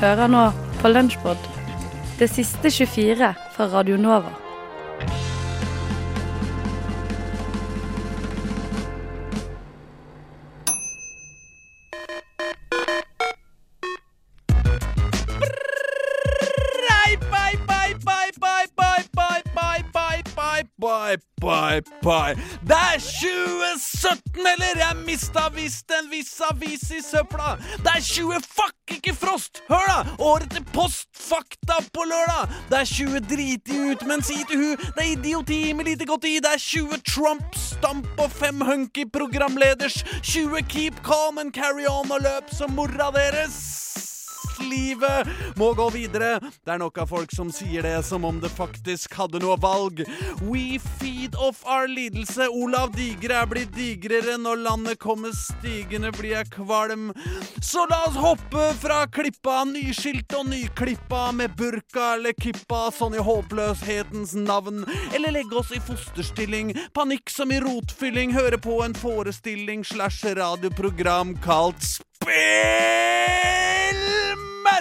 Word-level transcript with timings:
Hører 0.00 0.30
nå 0.30 0.44
på 0.80 0.88
Lunsjpod, 0.88 1.50
det 2.18 2.30
siste 2.30 2.70
24 2.70 3.34
fra 3.56 3.68
Radio 3.74 3.96
Nova. 4.00 4.41
Bye, 21.16 21.22
bye, 21.40 21.82
bye. 22.02 22.34
Det 22.68 22.76
er 22.76 22.98
2017, 22.98 24.46
eller? 24.52 24.78
Jeg 24.78 24.96
mista 25.06 25.48
visst 25.54 25.90
en 25.98 26.10
viss 26.10 26.40
avis 26.50 26.90
i 26.90 27.00
søpla. 27.02 27.56
Det 27.84 27.92
er 27.96 28.00
20 28.00 28.40
fuck 28.46 28.96
ikke 28.96 29.14
frost! 29.14 29.62
Hør, 29.68 29.86
da! 29.88 29.98
Året 30.18 30.50
til 30.50 30.64
post, 30.74 31.08
fakta 31.16 31.78
på 31.94 32.06
lørdag. 32.12 32.48
Det 32.70 32.78
er 32.78 32.84
20 32.84 33.20
driti 33.30 33.80
ut, 33.90 34.06
men 34.06 34.22
si 34.22 34.38
til 34.48 34.62
hu, 34.62 34.70
det 34.96 35.04
er 35.04 35.12
idioti 35.12 35.60
med 35.72 35.90
lite 35.90 36.06
godt 36.06 36.24
i. 36.24 36.38
Det 36.44 36.54
er 36.54 36.58
20 36.58 37.02
Trump, 37.14 37.44
stamp 37.56 38.08
og 38.18 38.30
fem 38.30 38.60
hunky 38.60 39.04
programleders. 39.12 40.04
20 40.22 40.62
keep 40.68 41.04
calm 41.04 41.38
and 41.38 41.52
carry 41.52 41.86
on 41.88 42.10
og 42.12 42.20
løp 42.20 42.54
som 42.54 42.70
mora 42.70 43.10
deres 43.14 44.11
livet 44.64 45.28
må 45.58 45.72
gå 45.74 45.88
videre. 45.94 46.38
Det 46.64 46.74
er 46.74 46.80
nok 46.82 47.02
av 47.02 47.10
folk 47.12 47.32
som 47.34 47.50
sier 47.54 47.84
det 47.86 47.98
som 48.06 48.24
om 48.24 48.40
det 48.42 48.50
faktisk 48.52 49.14
hadde 49.18 49.42
noe 49.42 49.56
valg. 49.60 50.02
We 50.42 50.78
feed 51.00 51.36
off 51.36 51.62
our 51.66 51.88
lidelse. 51.88 52.48
Olav 52.48 52.92
Digre 52.96 53.42
er 53.42 53.50
blitt 53.50 53.74
digrere. 53.76 54.38
Når 54.42 54.62
landet 54.64 55.00
kommer 55.02 55.34
stigende, 55.36 56.12
blir 56.16 56.36
jeg 56.36 56.52
kvalm. 56.54 57.10
Så 57.62 57.86
la 57.90 58.02
oss 58.08 58.18
hoppe 58.18 58.68
fra 58.80 59.02
klippa, 59.12 59.62
nyskilt 59.68 60.32
og 60.38 60.48
nyklippa, 60.50 61.24
med 61.36 61.56
burka 61.58 62.14
eller 62.16 62.36
kippa, 62.38 62.86
sånn 62.94 63.16
i 63.18 63.24
håpløshetens 63.24 64.34
navn. 64.38 64.84
Eller 65.12 65.38
legge 65.38 65.60
oss 65.60 65.72
i 65.74 65.82
fosterstilling, 65.82 66.74
panikk 66.96 67.32
som 67.32 67.52
i 67.52 67.60
rotfylling, 67.62 68.34
høre 68.36 68.60
på 68.62 68.82
en 68.84 68.96
forestilling 68.98 69.84
slash 69.86 70.24
radioprogram 70.38 71.36
kalt 71.44 72.00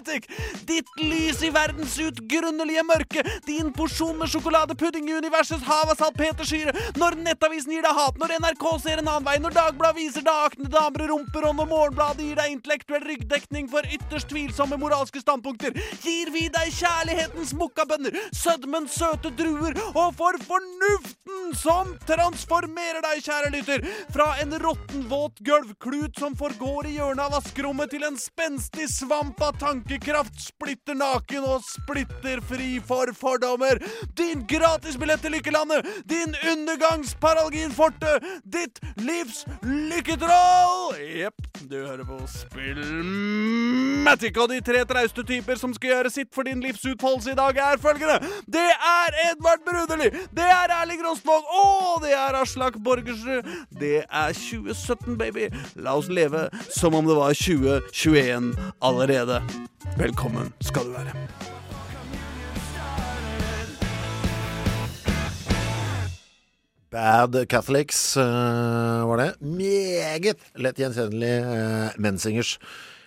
Spillmatic! 0.02 0.30
Ditt 0.66 0.88
lys 0.98 1.42
i 1.44 1.50
verdens 1.50 1.98
utgrunnelige 2.00 2.84
mørke, 2.84 3.24
din 3.46 3.72
porsjon 3.74 4.18
med 4.18 4.30
sjokoladepudding 4.32 5.10
i 5.10 5.18
universets 5.18 5.64
hav 5.66 5.92
av 5.92 5.98
salpetersyre, 6.00 6.74
når 6.98 7.18
Nettavisen 7.22 7.74
gir 7.76 7.86
deg 7.86 7.98
hat, 7.98 8.18
når 8.20 8.36
NRK 8.40 8.66
ser 8.82 9.02
en 9.02 9.10
annen 9.10 9.28
vei, 9.28 9.38
når 9.42 9.56
Dagbladet 9.58 10.00
viser 10.00 10.26
deg 10.26 10.46
akne 10.48 10.70
damer 10.72 11.06
og 11.06 11.14
rumper, 11.14 11.48
og 11.50 11.58
når 11.60 11.70
Morgenbladet 11.72 12.28
gir 12.28 12.40
deg 12.40 12.56
intellektuell 12.56 13.06
ryggdekning 13.06 13.70
for 13.72 13.88
ytterst 13.98 14.30
tvilsomme 14.32 14.80
moralske 14.82 15.22
standpunkter, 15.22 15.76
gir 16.02 16.32
vi 16.34 16.48
deg 16.54 16.74
kjærlighetens 16.78 17.54
mokkabønner, 17.60 18.18
sødmens 18.36 18.98
søte 18.98 19.34
druer, 19.38 19.78
og 19.92 20.16
for 20.18 20.40
fornuften 20.48 21.54
som 21.58 21.94
transformerer 22.08 23.02
deg, 23.06 23.24
kjære 23.26 23.54
lytter, 23.58 23.86
fra 24.14 24.32
en 24.42 24.56
råtten, 24.62 25.06
våt 25.12 25.42
gulvklut 25.46 26.18
som 26.20 26.36
forgår 26.38 26.90
i 26.90 26.98
hjørnet 26.98 27.26
av 27.28 27.36
vaskerommet, 27.38 27.92
til 27.92 28.06
en 28.08 28.20
spenstig 28.20 28.88
svamp 28.92 29.42
av 29.44 29.58
tankekraft, 29.92 30.40
splitter 30.40 30.96
naken 30.96 31.44
og 31.44 31.64
splitter 31.66 32.40
fri 32.48 32.80
for 32.88 33.12
fordommer. 33.18 33.80
Din 34.18 34.46
gratisbillett 34.48 35.22
til 35.22 35.32
lykkelandet, 35.36 35.86
din 36.10 36.36
undergangsparalginforte, 36.52 38.20
ditt 38.46 38.80
livs 38.98 39.46
lykketroll! 39.64 40.96
Jepp, 41.02 41.36
du 41.70 41.76
hører 41.86 42.04
på 42.08 42.20
Spillmatic, 42.28 44.38
og 44.38 44.50
de 44.50 44.62
tre 44.62 44.86
trauste 44.88 45.24
typer 45.28 45.60
som 45.60 45.74
skal 45.76 45.96
gjøre 45.96 46.14
sitt 46.14 46.32
for 46.36 46.48
din 46.48 46.64
livsutfoldelse 46.64 47.32
i 47.32 47.40
dag, 47.40 47.58
er 47.58 47.82
følgende. 47.82 48.20
Det 48.48 48.70
er 48.72 49.20
Edvard 49.28 49.66
Bruderli, 49.68 50.10
det 50.32 50.48
er 50.48 50.76
Erling 50.82 51.04
Rostvåg, 51.04 51.52
og 51.52 52.06
det 52.06 52.16
er 52.16 52.40
Aslak 52.40 52.80
Borgersrud. 52.84 53.44
Det 53.80 54.04
er 54.08 54.40
2017, 54.40 55.18
baby. 55.18 55.50
La 55.76 55.98
oss 56.00 56.10
leve 56.10 56.48
som 56.72 56.96
om 56.96 57.08
det 57.08 57.18
var 57.18 57.36
2021 57.36 58.56
allerede. 58.82 59.42
Velkommen 59.82 60.52
skal 60.62 60.86
du 60.86 60.94
være. 60.94 61.14
Bad 66.92 67.38
Catholics 67.50 68.18
uh, 68.18 69.08
var 69.10 69.18
det. 69.18 69.28
Meget 69.42 70.44
lett 70.60 70.78
gjenkjennelig 70.78 71.32
uh, 71.48 71.96
Mensingers. 71.98 72.60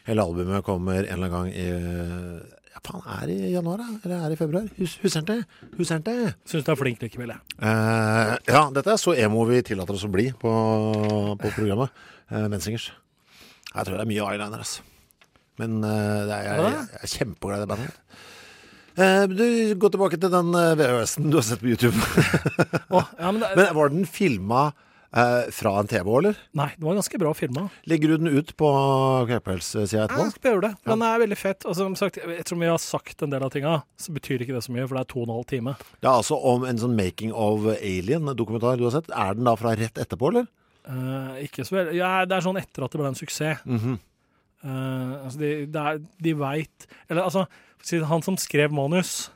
Hele 0.08 0.24
albumet 0.24 0.64
kommer 0.66 1.04
en 1.04 1.04
eller 1.04 1.28
annen 1.28 1.34
gang 1.36 1.50
i 1.52 1.66
uh, 1.70 2.40
Ja, 2.74 2.82
faen, 2.82 3.04
er 3.20 3.28
det 3.30 3.36
i 3.36 3.52
januar, 3.52 3.78
da? 3.84 3.86
Eller 4.02 4.16
er 4.16 4.32
det 4.32 4.38
i 4.38 4.40
februar? 4.40 4.66
Hus, 4.80 4.96
Huseren 5.04 5.28
det? 5.28 5.36
Huseren 5.76 6.02
det? 6.08 6.16
Syns 6.48 6.66
du 6.66 6.72
er 6.74 6.80
flink 6.80 7.04
likevel, 7.04 7.36
jeg. 7.36 7.60
Uh, 7.60 8.34
ja, 8.50 8.64
dette 8.74 8.96
er 8.96 8.98
så 8.98 9.14
emo 9.14 9.46
vi 9.46 9.62
tillater 9.62 9.94
oss 9.94 10.08
å 10.08 10.10
bli 10.10 10.32
på, 10.40 10.56
på 11.38 11.54
programmet. 11.54 11.94
Uh, 12.32 12.48
Mensingers. 12.48 12.90
Jeg 13.70 13.86
tror 13.86 13.94
det 13.94 14.02
er 14.08 14.10
mye 14.10 14.26
eyeliner, 14.26 14.66
altså. 14.66 14.82
Men 15.60 15.76
uh, 15.84 15.90
det 16.28 16.34
er, 16.38 16.46
jeg, 16.48 16.62
jeg, 16.64 16.86
jeg 16.94 17.02
er 17.06 17.12
kjempeglad 17.18 17.60
i 17.60 17.64
det 17.64 17.72
bandet. 17.74 18.00
Uh, 18.94 19.24
du, 19.26 19.44
Gå 19.82 19.88
tilbake 19.90 20.18
til 20.22 20.30
den 20.30 20.54
uh, 20.54 20.72
VHS-en 20.78 21.30
du 21.30 21.38
har 21.40 21.46
sett 21.46 21.62
på 21.62 21.70
YouTube. 21.72 21.98
oh, 22.94 23.06
ja, 23.18 23.30
men 23.30 23.40
det, 23.42 23.52
Men 23.58 23.70
Var 23.78 23.92
den 23.94 24.04
filma 24.06 24.64
uh, 24.70 25.46
fra 25.54 25.72
en 25.80 25.90
TV, 25.90 26.10
eller? 26.18 26.38
nei, 26.58 26.68
den 26.76 26.86
var 26.88 26.98
ganske 27.00 27.18
bra 27.22 27.32
filma. 27.38 27.64
Legger 27.90 28.14
du 28.14 28.24
den 28.24 28.30
ut 28.34 28.50
på 28.58 28.70
Kveipels-sida 29.30 29.86
Ja, 30.00 30.04
etterpå? 30.08 30.26
jeg 30.28 30.34
skal 30.36 30.54
gjøre 30.56 30.64
det. 30.68 30.72
Den 30.90 31.04
er 31.06 31.22
veldig 31.24 31.38
fett. 31.42 31.66
Og 31.70 31.78
som 31.78 31.94
sagt, 31.98 32.18
ettersom 32.22 32.62
vi 32.62 32.70
har 32.70 32.82
sagt 32.82 33.22
en 33.26 33.34
del 33.34 33.46
av 33.46 33.54
tinga, 33.54 33.76
så 33.98 34.14
betyr 34.14 34.42
ikke 34.46 34.54
det 34.58 34.62
så 34.66 34.74
mye, 34.74 34.86
for 34.90 34.98
det 34.98 35.04
er 35.06 35.10
to 35.14 35.22
og 35.22 35.28
en 35.30 35.36
halv 35.38 35.48
time. 35.54 35.76
Det 35.98 36.10
er 36.10 36.14
altså 36.18 36.38
om 36.54 36.66
en 36.70 36.82
sånn 36.82 36.98
Making 36.98 37.34
of 37.34 37.66
Alien-dokumentar 37.78 38.78
du 38.82 38.86
har 38.88 38.94
sett. 38.98 39.10
Er 39.14 39.38
den 39.38 39.46
da 39.50 39.54
fra 39.58 39.74
rett 39.78 39.98
etterpå, 40.02 40.30
eller? 40.34 40.50
Eh, 40.84 41.46
ikke 41.46 41.64
så 41.64 41.78
veldig 41.78 41.94
Ja, 41.96 42.14
det 42.28 42.34
er 42.36 42.44
sånn 42.44 42.58
etter 42.60 42.84
at 42.84 42.92
det 42.94 42.98
ble 43.00 43.10
en 43.10 43.18
suksess. 43.18 43.62
Mhm. 43.66 43.94
Eh, 44.64 45.14
altså 45.24 45.40
de, 45.40 45.48
er, 45.68 45.98
de 46.24 46.32
veit 46.40 46.86
Eller 47.12 47.26
altså, 47.26 47.44
han 48.08 48.22
som 48.24 48.36
skrev 48.40 48.72
manus, 48.72 49.28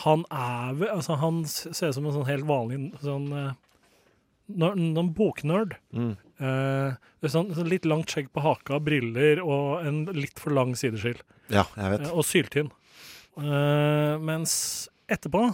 han 0.00 0.22
er 0.32 0.78
vel 0.78 0.88
Altså, 0.94 1.18
han 1.20 1.42
ser 1.44 1.90
ut 1.90 1.98
som 1.98 2.06
en 2.08 2.14
sånn 2.16 2.30
helt 2.30 2.48
vanlig 2.48 2.78
sånn 3.04 3.26
uh, 3.28 3.50
Noen 4.52 5.12
boknerd. 5.16 5.76
Mm. 5.96 6.14
Uh, 6.42 6.96
sånn, 7.24 7.52
sånn 7.56 7.68
litt 7.70 7.86
langt 7.88 8.10
skjegg 8.12 8.26
på 8.34 8.42
haka, 8.44 8.80
briller 8.84 9.40
og 9.40 9.86
en 9.86 10.02
litt 10.12 10.40
for 10.42 10.52
lang 10.52 10.74
sideskill. 10.76 11.20
Ja, 11.48 11.62
jeg 11.78 11.92
vet. 11.94 12.04
Og 12.10 12.26
syltynn. 12.26 12.68
Mens 14.26 14.54
etterpå 15.08 15.46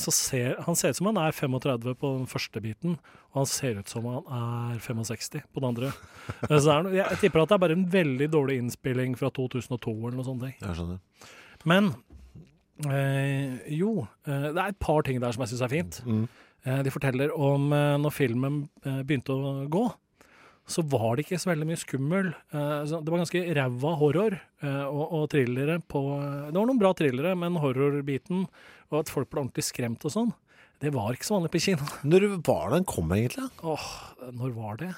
så 0.00 0.12
ser 0.14 0.54
han 0.64 0.78
ser 0.78 0.94
ut 0.94 0.98
som 1.00 1.10
han 1.10 1.18
er 1.20 1.34
35 1.36 1.96
på 2.00 2.12
den 2.16 2.28
første 2.30 2.62
biten, 2.64 2.94
og 3.32 3.42
han 3.42 3.48
ser 3.50 3.80
ut 3.82 3.90
som 3.92 4.06
han 4.08 4.30
er 4.72 4.78
65 4.80 5.42
på 5.52 5.60
den 5.60 5.68
andre. 5.68 5.92
Eh, 6.48 6.56
er, 6.56 6.88
jeg, 6.90 7.02
jeg 7.02 7.18
tipper 7.20 7.42
at 7.42 7.52
det 7.52 7.58
er 7.58 7.62
bare 7.66 7.76
en 7.76 7.86
veldig 7.92 8.30
dårlig 8.32 8.56
innspilling 8.62 9.12
fra 9.20 9.28
2002 9.36 9.92
eller 9.92 10.16
noe 10.16 10.26
sånt. 10.26 10.46
Jeg 10.48 10.78
skjønner. 10.78 10.98
Men 11.68 11.92
eh, 12.88 13.60
jo, 13.76 14.06
eh, 14.26 14.48
det 14.50 14.58
er 14.58 14.72
et 14.72 14.80
par 14.82 15.04
ting 15.06 15.20
der 15.22 15.36
som 15.36 15.44
jeg 15.44 15.52
syns 15.52 15.64
er 15.66 15.72
fint. 15.72 16.00
Mm. 16.06 16.24
Eh, 16.66 16.82
de 16.82 16.90
forteller 16.90 17.34
om 17.34 17.70
eh, 17.72 17.94
når 18.02 18.14
filmen 18.14 18.60
eh, 18.84 19.02
begynte 19.06 19.34
å 19.36 19.54
gå, 19.70 19.84
så 20.66 20.82
var 20.90 21.14
det 21.14 21.26
ikke 21.26 21.38
så 21.38 21.52
veldig 21.52 21.68
mye 21.68 21.78
skummel. 21.80 22.32
Eh, 22.50 22.80
det 22.90 23.12
var 23.12 23.22
ganske 23.22 23.42
ræva 23.58 23.92
horror 24.00 24.38
eh, 24.38 24.86
og, 24.86 25.04
og 25.04 25.28
thrillere 25.30 25.78
på 25.86 26.02
Det 26.48 26.56
var 26.56 26.66
noen 26.66 26.80
bra 26.80 26.90
thrillere, 26.98 27.36
men 27.38 27.60
horrorbiten 27.62 28.46
og 28.90 29.00
at 29.02 29.10
folk 29.10 29.30
ble 29.30 29.44
ordentlig 29.44 29.66
skremt 29.66 30.04
og 30.06 30.12
sånn, 30.14 30.32
det 30.82 30.92
var 30.94 31.14
ikke 31.14 31.26
så 31.26 31.38
vanlig 31.38 31.52
på 31.54 31.62
kino. 31.64 31.86
Når 32.06 32.26
var 32.46 32.68
det 32.68 32.80
den 32.80 32.88
kom, 32.88 33.12
egentlig? 33.16 33.48
Åh, 33.64 33.86
når 34.36 34.52
var 34.58 34.82
det? 34.82 34.90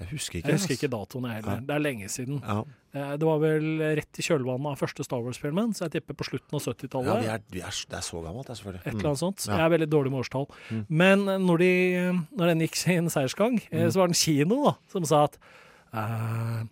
Jeg 0.00 0.08
husker 0.14 0.38
ikke. 0.40 0.48
Jeg 0.48 0.56
husker 0.58 0.74
ikke 0.78 0.88
datoen 0.90 1.26
jeg 1.28 1.34
heller. 1.42 1.58
Ja. 1.60 1.64
Det 1.68 1.74
er 1.76 1.82
lenge 1.84 2.08
siden. 2.12 2.42
Ja, 2.42 2.62
Eh, 2.92 3.12
Det 3.16 3.22
var 3.22 3.38
vel 3.38 3.66
rett 3.94 4.18
i 4.18 4.22
kjølvannet 4.26 4.66
av 4.72 4.78
første 4.80 5.04
Star 5.06 5.20
Wars-filmen, 5.22 5.70
så 5.78 5.84
jeg 5.86 5.92
tipper 6.02 6.16
på 6.18 6.24
slutten 6.26 6.56
av 6.58 6.64
70-tallet. 6.64 7.20
vi 7.22 7.28
er, 7.30 7.42
vi 7.54 7.60
er, 7.62 7.70
det 7.88 7.98
er 8.00 8.02
så 8.02 8.18
gammelt, 8.24 8.48
det, 8.48 8.56
selvfølgelig. 8.58 8.80
Et 8.82 8.94
eller 8.96 9.06
annet 9.12 9.20
sånt. 9.20 9.44
Ja. 9.46 9.52
Jeg 9.60 9.64
er 9.68 9.70
veldig 9.76 9.88
dårlig 9.92 10.10
med 10.10 10.20
årstall. 10.24 10.46
Mm. 10.72 10.80
Men 10.88 11.22
når, 11.46 11.58
de, 11.62 11.70
når 12.34 12.46
den 12.50 12.64
gikk 12.66 12.74
sin 12.80 13.06
seiersgang, 13.14 13.60
eh, 13.70 13.84
Mm. 13.84 13.90
så 13.92 14.00
var 14.02 14.08
det 14.08 14.16
en 14.16 14.24
kino 14.24 14.64
da, 14.64 14.72
som 14.90 15.04
sa 15.06 15.22
at 15.28 15.38
eh, 15.94 16.00
eh, 16.00 16.64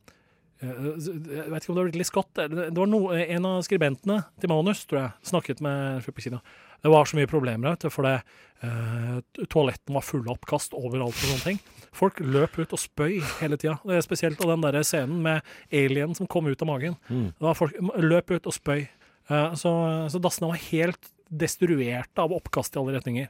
Jeg 0.58 1.50
vet 1.52 1.62
ikke 1.62 1.70
om 1.70 1.76
det 1.76 1.82
var 1.82 1.88
Ridley 1.88 2.06
Scott 2.06 2.38
eller- 2.42 2.70
Det 2.70 2.78
var 2.78 2.86
no, 2.86 3.12
en 3.12 3.46
av 3.46 3.62
skribentene 3.62 4.24
til 4.40 4.50
manus, 4.50 4.84
tror 4.86 5.00
jeg, 5.00 5.12
snakket 5.22 5.60
med 5.60 6.02
folk. 6.02 6.16
Det 6.82 6.90
var 6.90 7.04
så 7.04 7.16
mye 7.16 7.26
problemer, 7.30 7.76
vet 7.76 7.92
for 7.92 8.02
det, 8.02 8.22
eh, 8.62 9.20
toaletten 9.46 9.94
var 9.94 10.02
fulle 10.02 10.28
av 10.30 10.36
oppkast 10.38 10.74
overalt 10.74 11.14
og 11.14 11.28
sånne 11.30 11.44
ting. 11.44 11.58
Folk 11.92 12.18
løp 12.20 12.58
ut 12.58 12.72
og 12.72 12.78
spøy 12.78 13.20
hele 13.40 13.56
tida. 13.56 13.78
Det 13.84 14.02
spesielt 14.04 14.40
av 14.40 14.48
den 14.48 14.60
der 14.60 14.82
scenen 14.82 15.22
med 15.22 15.42
alien 15.72 16.14
som 16.14 16.26
kom 16.26 16.46
ut 16.46 16.62
av 16.62 16.68
magen. 16.68 16.96
Mm. 17.10 17.34
Da 17.38 17.52
folk 17.54 17.74
løp 17.98 18.30
ut 18.30 18.46
og 18.46 18.52
spøy. 18.52 18.88
Eh, 19.30 19.54
så, 19.54 20.08
så 20.10 20.20
dassene 20.20 20.48
var 20.48 20.56
helt 20.70 21.10
destruerte 21.30 22.18
av 22.18 22.32
oppkast 22.32 22.74
i 22.74 22.80
alle 22.80 22.98
retninger. 22.98 23.28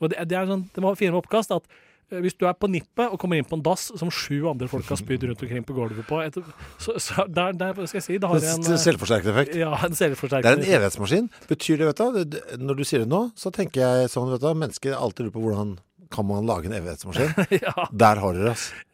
Og 0.00 0.10
det, 0.10 0.28
det, 0.28 0.36
er 0.36 0.46
sånn, 0.46 0.68
det 0.72 0.82
var 0.84 0.96
fine 0.96 1.12
med 1.12 1.24
oppkast 1.24 1.50
at 1.52 1.64
eh, 1.66 1.86
Hvis 2.10 2.34
du 2.34 2.46
er 2.48 2.56
på 2.58 2.66
nippet 2.70 3.06
og 3.06 3.20
kommer 3.22 3.38
inn 3.38 3.46
på 3.46 3.54
en 3.58 3.62
dass 3.62 3.86
som 3.98 4.10
sju 4.10 4.48
andre 4.50 4.66
folk 4.70 4.88
har 4.90 4.98
spydd 4.98 5.28
rundt 5.28 5.44
omkring 5.46 5.66
på 5.66 5.76
gulvet 5.76 6.06
på, 6.08 6.18
etter, 6.24 6.46
så, 6.82 6.96
så 6.98 7.26
der, 7.30 7.54
der 7.58 7.78
skal 7.84 8.00
jeg 8.00 8.06
si 8.06 8.18
det 8.18 8.30
har 8.30 8.40
en 8.40 8.66
En 8.72 8.82
Selvforsterkende 8.82 9.34
effekt. 9.34 9.54
ja, 9.60 9.70
en 9.86 9.94
Det 9.94 10.34
er 10.34 10.56
en 10.56 10.66
evighetsmaskin. 10.66 11.30
Betyr 11.48 11.78
det, 11.78 11.86
vet 11.86 12.02
du 12.34 12.40
Når 12.64 12.80
du 12.80 12.84
sier 12.84 13.04
det 13.04 13.10
nå, 13.12 13.30
så 13.38 13.54
tenker 13.54 13.84
jeg 13.84 14.10
sånn, 14.10 14.30
vet 14.34 14.42
du 14.42 14.50
Mennesker 14.54 14.98
alltid 14.98 15.28
lurer 15.28 15.36
på 15.36 15.44
hvordan 15.46 15.78
kan 16.10 16.26
man 16.26 16.46
lage 16.46 16.66
en 16.66 16.74
evighetsmaskin. 16.74 17.30
ja. 17.64 17.74
Der 17.92 18.22
har 18.22 18.34
dere, 18.34 18.54
altså. 18.56 18.86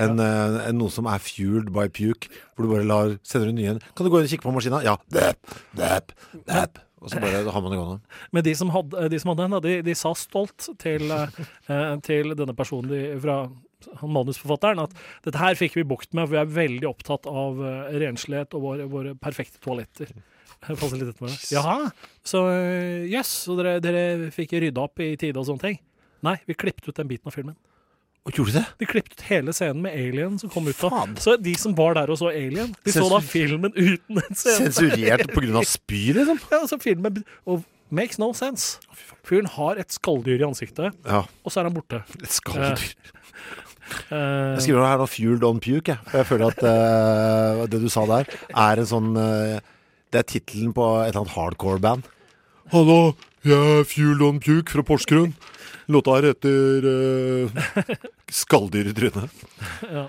En, 0.00 0.18
ja. 0.18 0.64
en, 0.66 0.78
noe 0.80 0.90
som 0.90 1.06
er 1.06 1.20
fueled 1.22 1.68
by 1.74 1.86
puke, 1.94 2.32
hvor 2.54 2.66
du 2.66 2.72
bare 2.72 2.86
lar 2.88 3.12
Sender 3.22 3.52
en 3.52 3.60
ny 3.60 3.68
en 3.70 3.78
Kan 3.94 4.06
du 4.06 4.10
gå 4.10 4.18
inn 4.18 4.26
og 4.26 4.32
kikke 4.32 4.48
på 4.48 4.54
maskina? 4.56 4.80
Ja. 4.82 4.96
Dæp, 5.14 5.54
dæp, 5.78 6.16
dæp. 6.48 6.80
Og 7.04 7.12
så 7.12 7.20
bare 7.20 7.44
har 7.44 7.60
man 7.60 7.74
det 7.74 7.78
gående. 7.78 8.16
Men 8.34 8.46
de 8.46 8.54
som 8.56 8.72
hadde, 8.72 9.08
de 9.12 9.20
som 9.20 9.32
hadde 9.32 9.46
den, 9.46 9.60
de, 9.66 9.76
de 9.84 9.94
sa 9.98 10.14
stolt 10.16 10.70
til, 10.80 11.12
eh, 11.12 11.94
til 12.06 12.32
denne 12.38 12.56
personen 12.56 12.88
de, 12.90 13.04
fra 13.20 13.42
han 14.00 14.12
manusforfatteren 14.14 14.80
at 14.84 14.94
dette 15.26 15.40
her 15.40 15.58
fikk 15.58 15.76
vi 15.76 15.86
bukt 15.88 16.14
med, 16.16 16.24
for 16.24 16.36
vi 16.36 16.40
er 16.40 16.54
veldig 16.58 16.88
opptatt 16.88 17.28
av 17.28 17.60
eh, 17.60 17.98
renslighet 18.04 18.56
og 18.56 18.64
våre, 18.64 18.86
våre 18.90 19.12
perfekte 19.20 19.60
toaletter. 19.64 20.14
Jaha, 21.52 21.90
så 22.24 22.46
eh, 22.54 23.04
jøss, 23.12 23.34
så 23.44 23.58
dere, 23.58 23.76
dere 23.84 24.32
fikk 24.32 24.56
rydda 24.64 24.86
opp 24.86 25.02
i 25.04 25.12
tide 25.20 25.36
og 25.40 25.48
sånne 25.50 25.66
ting? 25.66 25.80
Nei, 26.24 26.38
vi 26.48 26.56
klippet 26.56 26.88
ut 26.88 26.96
den 26.96 27.10
biten 27.10 27.28
av 27.28 27.36
filmen. 27.36 27.58
Og 28.24 28.32
gjorde 28.32 28.54
de 28.54 28.60
det? 28.62 28.64
De 28.80 28.86
klippet 28.88 29.18
ut 29.18 29.22
hele 29.28 29.52
scenen 29.52 29.82
med 29.84 29.92
Alien 30.00 30.38
som 30.40 30.48
kom 30.52 30.64
ut 30.64 30.78
av. 30.86 30.94
Faen. 30.94 31.10
Så 31.20 31.34
de 31.36 31.52
som 31.60 31.74
var 31.76 31.92
der 31.98 32.08
og 32.08 32.16
så 32.16 32.30
Alien, 32.32 32.70
de 32.86 32.92
så 32.94 33.04
da 33.12 33.18
filmen 33.20 33.74
uten 33.76 34.20
en 34.22 34.30
scene. 34.38 34.70
Sensurert 34.72 35.28
pga. 35.34 35.64
spy, 35.68 36.00
liksom? 36.16 36.40
Ja, 36.52 36.62
altså 36.62 36.78
filmen 36.80 37.20
og 37.44 37.66
makes 37.94 38.16
no 38.18 38.30
sense. 38.36 38.78
Fyren 39.28 39.50
har 39.52 39.76
et 39.82 39.92
skalldyr 39.92 40.40
i 40.40 40.46
ansiktet, 40.48 40.96
Ja. 41.04 41.20
og 41.44 41.52
så 41.52 41.60
er 41.60 41.68
han 41.68 41.76
borte. 41.76 42.00
Et 42.22 42.32
skalldyr. 42.32 42.96
Uh, 44.08 44.16
Jeg 44.56 44.64
skriver 44.64 44.88
her 44.88 44.96
nå 45.04 45.06
'fueled 45.12 45.44
on 45.44 45.60
puke', 45.60 45.92
jeg. 45.92 45.98
For 46.08 46.16
jeg 46.22 46.26
føler 46.32 46.46
at 46.48 46.64
uh, 46.64 47.66
det 47.68 47.82
du 47.84 47.90
sa 47.92 48.06
der, 48.08 48.24
er 48.56 48.80
en 48.80 48.88
sånn 48.88 49.12
uh, 49.20 49.60
Det 50.08 50.22
er 50.22 50.28
tittelen 50.32 50.72
på 50.72 50.80
et 51.02 51.12
eller 51.12 51.26
annet 51.26 51.36
hardcore-band. 51.36 52.08
Hallo, 52.72 53.12
jeg 53.44 53.52
er 53.80 53.84
fueled 53.84 54.24
on 54.24 54.40
puke 54.40 54.72
fra 54.72 54.80
Porsgrunn. 54.82 55.34
Låta 55.92 56.16
her 56.16 56.32
heter 56.32 57.50
'Skalldyr 58.34 58.90
i 58.90 58.94
trynet'. 58.96 59.44
ja. 59.96 60.08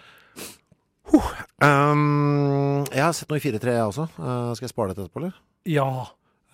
Um, 1.61 2.83
jeg 2.89 3.03
har 3.03 3.13
sett 3.15 3.29
noe 3.29 3.37
i 3.39 3.43
4-3, 3.43 3.75
jeg 3.77 3.85
også. 3.85 4.07
Uh, 4.17 4.51
skal 4.57 4.65
jeg 4.65 4.73
spare 4.73 4.91
dette 4.91 5.05
etterpå, 5.05 5.21
eller? 5.21 5.37
ja. 5.69 5.89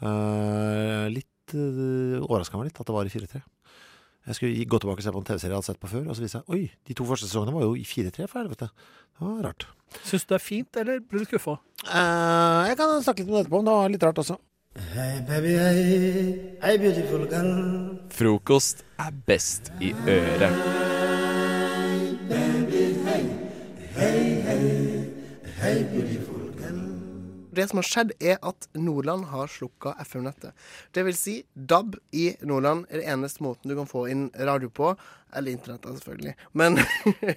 Uh, 0.02 1.06
litt 1.14 1.54
uh, 1.54 2.18
Overraska 2.26 2.58
meg 2.58 2.72
litt 2.72 2.80
at 2.82 2.88
det 2.90 2.96
var 2.96 3.06
i 3.06 3.14
4-3. 3.14 3.42
Jeg 4.28 4.38
skulle 4.38 4.66
gå 4.70 4.80
tilbake 4.82 5.02
og 5.02 5.06
se 5.06 5.14
på 5.14 5.22
en 5.22 5.28
TV-serie 5.28 5.52
jeg 5.52 5.58
hadde 5.60 5.70
sett 5.70 5.82
på 5.82 5.90
før, 5.92 6.04
og 6.10 6.18
så 6.18 6.24
viste 6.24 6.42
jeg 6.42 6.54
Oi, 6.58 6.62
de 6.90 6.96
to 6.98 7.06
første 7.10 7.30
sesongene 7.30 7.56
var 7.56 7.66
jo 7.68 7.74
i 7.78 7.86
4-3, 7.86 8.28
for 8.30 8.42
helvete. 8.42 8.70
Det 9.14 9.26
var 9.26 9.48
rart. 9.48 9.68
Syns 10.02 10.26
du 10.26 10.34
det 10.34 10.38
er 10.40 10.46
fint, 10.46 10.82
eller 10.82 11.02
blir 11.06 11.24
du 11.24 11.30
skuffa? 11.30 11.58
Uh, 11.86 12.62
jeg 12.70 12.78
kan 12.82 12.96
snakke 13.06 13.24
litt 13.24 13.32
om 13.32 13.38
det 13.38 13.44
etterpå, 13.46 13.62
men 13.62 13.70
det 13.70 13.78
var 13.80 13.96
litt 13.96 14.08
rart 14.10 14.22
også. 14.26 14.38
Hey 14.94 15.18
baby, 15.28 15.56
hey, 15.60 16.38
hey 16.64 16.78
beautiful 16.82 17.26
girl. 17.30 17.52
Frokost 18.16 18.86
er 19.04 19.12
best 19.28 19.74
i 19.84 19.92
øret. 20.10 20.81
Det 27.52 27.68
som 27.68 27.78
har 27.78 27.86
skjedd, 27.86 28.14
er 28.24 28.38
at 28.42 28.68
Nordland 28.74 29.28
har 29.30 29.50
slukka 29.52 29.94
FM-nettet. 30.02 30.56
Det 30.96 31.04
vil 31.06 31.18
si, 31.18 31.34
DAB 31.54 31.98
i 32.16 32.32
Nordland 32.48 32.88
er 32.90 33.02
det 33.02 33.10
eneste 33.12 33.44
måten 33.46 33.70
du 33.70 33.76
kan 33.78 33.90
få 33.90 34.08
inn 34.10 34.30
radio 34.40 34.72
på. 34.74 34.94
Eller 35.36 35.54
internett, 35.54 35.86
selvfølgelig. 35.86 36.34
Men 36.58 36.80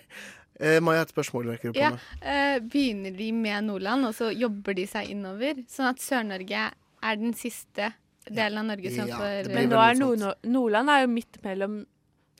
eh, 0.61 0.79
Maja, 0.81 1.03
et 1.05 1.13
spørsmål 1.13 1.51
rekker 1.53 1.75
du 1.75 1.77
på 1.77 1.83
Ja, 1.83 1.91
eh, 2.23 2.57
begynner 2.63 3.13
de 3.19 3.29
med 3.37 3.69
Nordland, 3.69 4.09
og 4.09 4.17
så 4.17 4.31
jobber 4.33 4.79
de 4.79 4.87
seg 4.89 5.11
innover? 5.13 5.61
Sånn 5.71 5.91
at 5.91 6.03
Sør-Norge 6.03 6.69
er 7.05 7.21
den 7.21 7.35
siste 7.37 7.93
delen 8.31 8.63
av 8.63 8.71
Norge 8.73 8.95
som 8.95 9.11
Ja, 9.11 9.19
får 9.21 9.51
Men 9.53 9.69
nå 9.69 9.83
er. 9.83 9.99
Nord 10.01 10.47
Nordland 10.49 10.95
er 10.95 11.05
jo 11.05 11.11
midt 11.13 11.43
mellom 11.45 11.83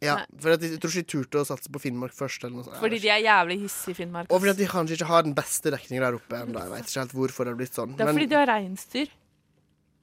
Ja, 0.05 0.15
Nei. 0.21 0.41
for 0.45 0.55
at 0.55 0.63
de, 0.63 0.71
jeg 0.75 0.83
tror 0.83 0.93
ikke 0.93 1.07
de 1.07 1.13
turte 1.15 1.41
å 1.41 1.49
satse 1.49 1.73
på 1.73 1.81
Finnmark 1.83 2.15
først. 2.17 2.45
Eller 2.45 2.59
noe 2.59 2.67
sånt. 2.69 2.79
Fordi 2.83 3.01
de 3.03 3.11
er 3.15 3.25
jævlig 3.25 3.59
hissige 3.65 3.97
i 3.97 3.99
Finnmark. 4.03 4.31
Og 4.31 4.41
fordi 4.43 4.55
at 4.55 4.63
de 4.63 4.71
kanskje 4.71 4.99
ikke 4.99 5.11
har 5.11 5.27
den 5.27 5.37
beste 5.37 5.73
dekninga 5.75 6.07
der 6.07 6.19
oppe 6.21 6.41
ennå. 6.41 6.61
Jeg 6.61 6.75
vet 6.75 6.91
ikke 6.91 7.01
helt 7.03 7.19
hvorfor 7.19 7.49
det 7.49 7.55
har 7.55 7.61
blitt 7.63 7.79
sånn. 7.81 7.97
Det 7.97 8.05
er 8.05 8.11
Men- 8.11 8.19
fordi 8.21 8.29
de 8.29 8.41
har 8.41 8.51
reinsdyr. 8.53 9.15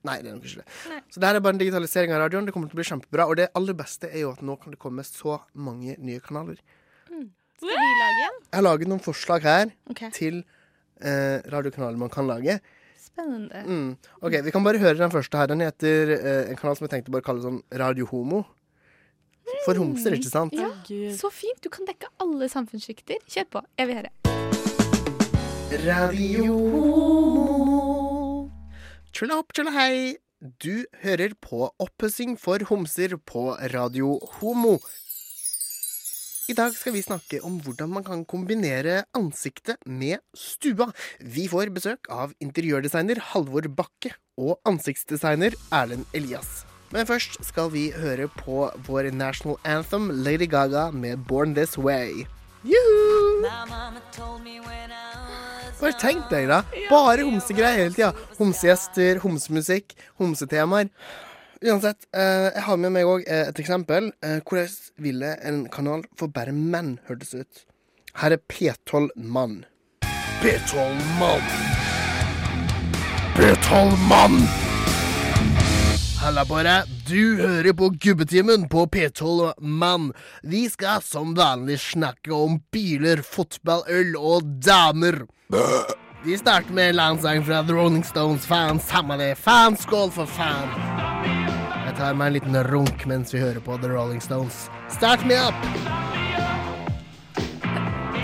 Nei, 0.03 0.17
det 0.21 0.31
er 0.31 0.33
nok 0.33 0.45
ikke 0.49 0.63
det. 0.63 0.67
Nei. 0.89 1.01
Så 1.13 1.21
det 1.21 1.27
her 1.29 1.35
er 1.35 1.43
bare 1.45 1.53
en 1.53 1.61
digitalisering 1.61 2.11
av 2.15 2.21
radioen. 2.23 2.45
Det 2.45 2.53
kommer 2.55 2.71
til 2.71 2.77
å 2.77 2.81
bli 2.81 2.89
kjempebra. 2.89 3.27
Og 3.29 3.35
det 3.37 3.49
aller 3.53 3.73
beste 3.77 4.09
er 4.09 4.23
jo 4.23 4.31
at 4.31 4.41
nå 4.41 4.59
kan 4.61 4.73
det 4.73 4.79
komme 4.81 5.05
så 5.05 5.41
mange 5.53 5.95
nye 6.01 6.19
kanaler. 6.19 6.57
Skal 7.61 7.69
vi 7.69 7.75
lage 7.75 8.23
en? 8.25 8.37
Jeg 8.49 8.57
har 8.57 8.65
laget 8.65 8.89
noen 8.89 9.03
forslag 9.05 9.43
her 9.45 9.67
okay. 9.91 10.09
til 10.15 10.43
eh, 11.05 11.37
radiokanaler 11.53 11.99
man 12.01 12.09
kan 12.09 12.25
lage. 12.25 12.59
Spennende. 12.97 13.61
Mm. 13.65 13.97
Ok, 14.21 14.41
Vi 14.41 14.51
kan 14.51 14.63
bare 14.65 14.81
høre 14.81 14.97
den 14.97 15.13
første 15.13 15.37
her. 15.37 15.51
Den 15.51 15.61
heter 15.61 16.15
eh, 16.17 16.49
en 16.49 16.57
kanal 16.57 16.77
som 16.77 16.87
jeg 16.87 16.95
tenkte 16.95 17.13
bare 17.13 17.25
kalle 17.25 17.45
sånn 17.45 17.61
Radio 17.77 18.07
Homo. 18.09 18.43
For 19.65 19.77
homser, 19.77 20.15
ikke 20.17 20.31
sant? 20.31 20.55
Ja, 20.57 20.69
så 21.17 21.31
fint. 21.33 21.61
Du 21.63 21.69
kan 21.73 21.85
dekke 21.89 22.09
alle 22.23 22.49
samfunnssjikter. 22.51 23.21
Kjør 23.29 23.47
på. 23.57 23.63
Jeg 23.79 23.91
vil 23.91 24.01
høre. 24.01 24.11
Radio 25.85 26.57
Homo. 26.73 28.49
Tjulla 29.15 29.37
hopp, 29.39 29.53
tjulla 29.55 29.71
hei. 29.75 30.17
Du 30.63 30.85
hører 31.03 31.35
på 31.37 31.67
Oppussing 31.83 32.33
for 32.41 32.63
homser 32.71 33.13
på 33.29 33.51
Radio 33.73 34.15
Homo. 34.39 34.79
I 36.49 36.55
dag 36.57 36.73
skal 36.75 36.95
vi 36.95 37.03
snakke 37.05 37.39
om 37.47 37.59
hvordan 37.63 37.91
man 37.93 38.03
kan 38.03 38.25
kombinere 38.27 39.03
ansiktet 39.15 39.79
med 39.85 40.19
stua. 40.35 40.89
Vi 41.21 41.45
får 41.51 41.71
besøk 41.75 42.09
av 42.11 42.33
interiørdesigner 42.43 43.21
Halvor 43.31 43.69
Bakke 43.71 44.15
og 44.41 44.57
ansiktsdesigner 44.67 45.55
Erlend 45.71 46.09
Elias. 46.17 46.65
Men 46.91 47.07
først 47.07 47.37
skal 47.47 47.71
vi 47.71 47.85
høre 47.95 48.27
på 48.27 48.65
vår 48.87 49.11
national 49.15 49.57
anthem 49.63 50.09
Lady 50.11 50.47
Gaga 50.49 50.89
med 50.91 51.23
Born 51.27 51.55
This 51.55 51.77
Way. 51.77 52.25
Juhu! 52.67 53.45
Bare 55.81 55.97
tenk 55.97 56.27
deg, 56.29 56.45
da. 56.51 56.61
Bare 56.91 57.23
homsegreier 57.25 57.85
hele 57.85 57.95
tida. 57.95 58.11
Homsegjester, 58.37 59.21
homsemusikk, 59.23 59.95
homsetemaer. 60.21 60.91
Uansett, 61.61 62.07
eh, 62.13 62.49
jeg 62.55 62.63
har 62.65 62.77
med 62.77 62.93
meg 62.93 63.05
òg 63.05 63.23
eh, 63.25 63.47
et 63.49 63.59
eksempel. 63.61 64.11
Eh, 64.21 64.39
hvordan 64.45 64.69
ville 64.97 65.35
en 65.45 65.67
kanal 65.73 66.05
for 66.17 66.27
bare 66.27 66.53
menn 66.53 66.99
hørtes 67.07 67.33
ut? 67.37 67.63
Her 68.17 68.35
er 68.35 68.41
P12 68.51 69.13
Mann. 69.15 69.63
P12 70.41 70.99
Mann. 71.21 71.47
P12 73.37 73.97
Mann. 74.09 74.70
Halla 76.21 76.45
bare. 76.45 76.83
Du 77.07 77.41
hører 77.41 77.73
på 77.73 77.89
Gubbetimen 77.89 78.67
på 78.69 78.85
P12 78.85 79.53
Mann. 79.59 80.13
Vi 80.43 80.69
skal 80.69 81.01
som 81.01 81.33
vanlig 81.33 81.79
snakke 81.81 82.29
om 82.33 82.59
biler, 82.71 83.23
fotball, 83.25 83.81
øl 83.89 84.13
og 84.19 84.45
damer. 84.61 85.23
Vi 86.21 86.37
starter 86.37 86.73
med 86.77 86.89
en 86.89 86.95
landsang 87.01 87.41
fra 87.45 87.63
The 87.65 87.73
Rolling 87.73 88.05
Stones. 88.05 88.45
Faen, 88.45 88.79
samme 88.79 89.17
det. 89.17 89.33
Faen, 89.41 89.77
skål 89.81 90.13
for 90.13 90.29
faen. 90.29 90.69
Jeg 91.87 91.97
tar 91.97 92.13
meg 92.13 92.27
en 92.29 92.37
liten 92.37 92.63
runk 92.69 93.07
mens 93.09 93.33
vi 93.33 93.41
hører 93.41 93.63
på 93.65 93.81
The 93.81 93.89
Rolling 93.89 94.21
Stones. 94.21 94.67
Start 94.93 95.25
me 95.25 95.41
up! 95.41 96.20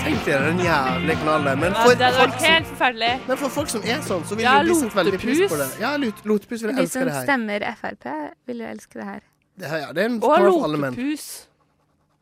Tenk 0.08 0.22
dere 0.24 0.44
den 0.48 0.60
jævlige 0.64 1.16
kanalen 1.20 1.46
der. 1.48 1.56
Men 1.56 1.74
Ja, 1.74 1.84
for, 1.84 1.90
det 1.90 2.06
hadde 2.06 2.18
folk 2.18 2.30
vært 2.32 2.44
helt 2.48 2.68
forferdelig. 2.68 3.10
men 3.28 3.40
for 3.42 3.50
folk 3.52 3.72
som 3.74 3.82
er 3.84 4.04
sånn, 4.06 4.22
så 4.24 4.36
vil 4.38 4.46
Ja, 4.46 4.54
de 4.64 4.76
sette 4.80 4.96
veldig 4.96 5.20
pris 5.20 5.42
på 5.52 5.58
det. 5.60 5.68
Ja, 5.82 5.90
lotepus 6.00 6.64
vil 6.64 6.72
De 6.72 6.82
elske 6.82 6.94
som 6.94 7.10
det 7.10 7.16
her. 7.16 7.26
stemmer 7.28 7.66
Frp, 7.82 8.08
vil 8.48 8.64
jo 8.64 8.70
elske 8.72 9.00
det 9.02 9.08
her. 9.10 9.20
Det, 9.60 9.68
her, 9.68 9.78
ja, 9.78 9.92
det 9.92 10.04
er 10.06 10.06
en 10.06 10.20
Og 10.24 10.40
lotepus. 10.46 11.48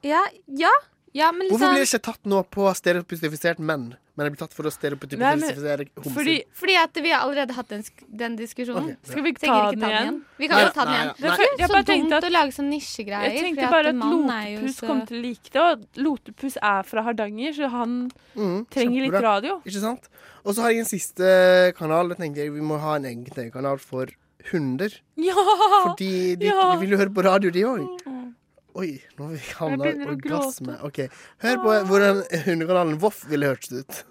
Ja, 0.04 0.24
ja. 0.48 0.72
ja 1.13 1.32
men 1.32 1.50
Hvorfor 1.51 1.68
liksom 1.68 1.75
blir 1.75 1.86
det 1.86 1.94
ikke 1.94 2.06
tatt 2.10 2.25
nå 2.25 2.42
på 2.58 2.74
stereotypifisert 2.74 3.60
menn, 3.60 3.94
men 4.15 4.25
det 4.25 4.31
blir 4.34 4.39
tatt 4.39 4.53
for 4.55 4.63
å 4.63 4.72
Nei, 4.72 4.75
stereotypifisere 4.77 5.86
homser? 5.98 6.13
Fordi 6.15 6.36
Fordi 6.55 6.75
at 6.79 6.93
vi 7.03 7.10
har 7.12 7.22
allerede 7.25 7.51
hatt 7.57 7.67
den, 7.67 7.84
den 8.07 8.36
diskusjonen. 8.39 8.93
Ok, 8.95 9.10
Skal 9.12 9.24
vi 9.25 9.34
ta, 9.34 9.45
jeg 9.45 9.51
ta 9.51 9.72
den, 9.72 9.79
den 9.79 9.89
igjen? 9.89 10.19
Vi 10.38 10.48
kan 10.48 10.62
jo 10.63 10.69
ta 10.72 10.86
den 10.86 10.93
nei, 10.93 11.01
igjen. 11.01 11.07
nei. 11.07 11.15
Det 11.19 11.25
er 11.25 11.60
Jeg 11.60 11.69
så 11.69 11.81
dumt 11.91 12.13
at- 12.19 12.24
å 12.24 12.31
lage 12.31 12.51
sånn 12.55 12.69
nisjegreier. 12.72 13.31
Jeg 13.36 13.43
tenkte 13.43 13.69
bare 13.72 13.88
at 13.89 13.95
at 13.95 14.01
Lotepus 14.15 14.75
så- 14.79 14.88
kom 14.88 15.05
til 15.05 15.17
å 15.17 15.22
like 15.22 15.50
det, 15.51 15.62
og 15.62 15.86
Lotepus 15.98 16.57
er 16.62 16.84
fra 16.84 17.03
Hardanger, 17.03 17.51
så 17.53 17.69
han 17.69 18.12
Mm, 18.36 18.67
trenger 18.69 19.01
litt 19.12 19.22
radio. 19.22 19.62
Ikke 19.65 19.81
sant? 19.81 20.07
Og 20.45 20.53
så 20.55 20.62
har 20.62 20.69
jeg 20.72 20.79
en 20.79 20.86
siste 20.86 21.74
kanal. 21.75 22.10
Jeg 22.10 22.17
tenker 22.17 22.36
jeg 22.43 22.51
Vi 22.53 22.62
må 22.62 22.79
ha 22.79 22.95
en 22.95 23.03
egen 23.05 23.25
TV-kanal 23.25 23.79
for 23.79 24.07
hunder. 24.51 24.89
Ja! 25.17 25.34
Fordi 25.34 26.36
de, 26.38 26.45
ja. 26.45 26.74
de 26.75 26.79
vil 26.86 26.91
jo 26.91 26.98
høre 26.98 27.13
på 27.13 27.24
radio, 27.24 27.50
de 27.50 27.63
òg. 27.63 28.36
Oi, 28.75 28.89
nå 29.15 29.24
har 29.24 29.32
vi 29.32 29.39
havna 29.55 29.88
i 29.88 30.08
orgasme. 30.12 30.74
Ok, 30.84 30.98
Hør 31.44 31.62
på 31.63 31.75
hvordan 31.88 32.17
hundekanalen 32.46 32.98
Voff 33.01 33.22
ville 33.29 33.48
hørtes 33.48 33.72
ut. 33.72 34.01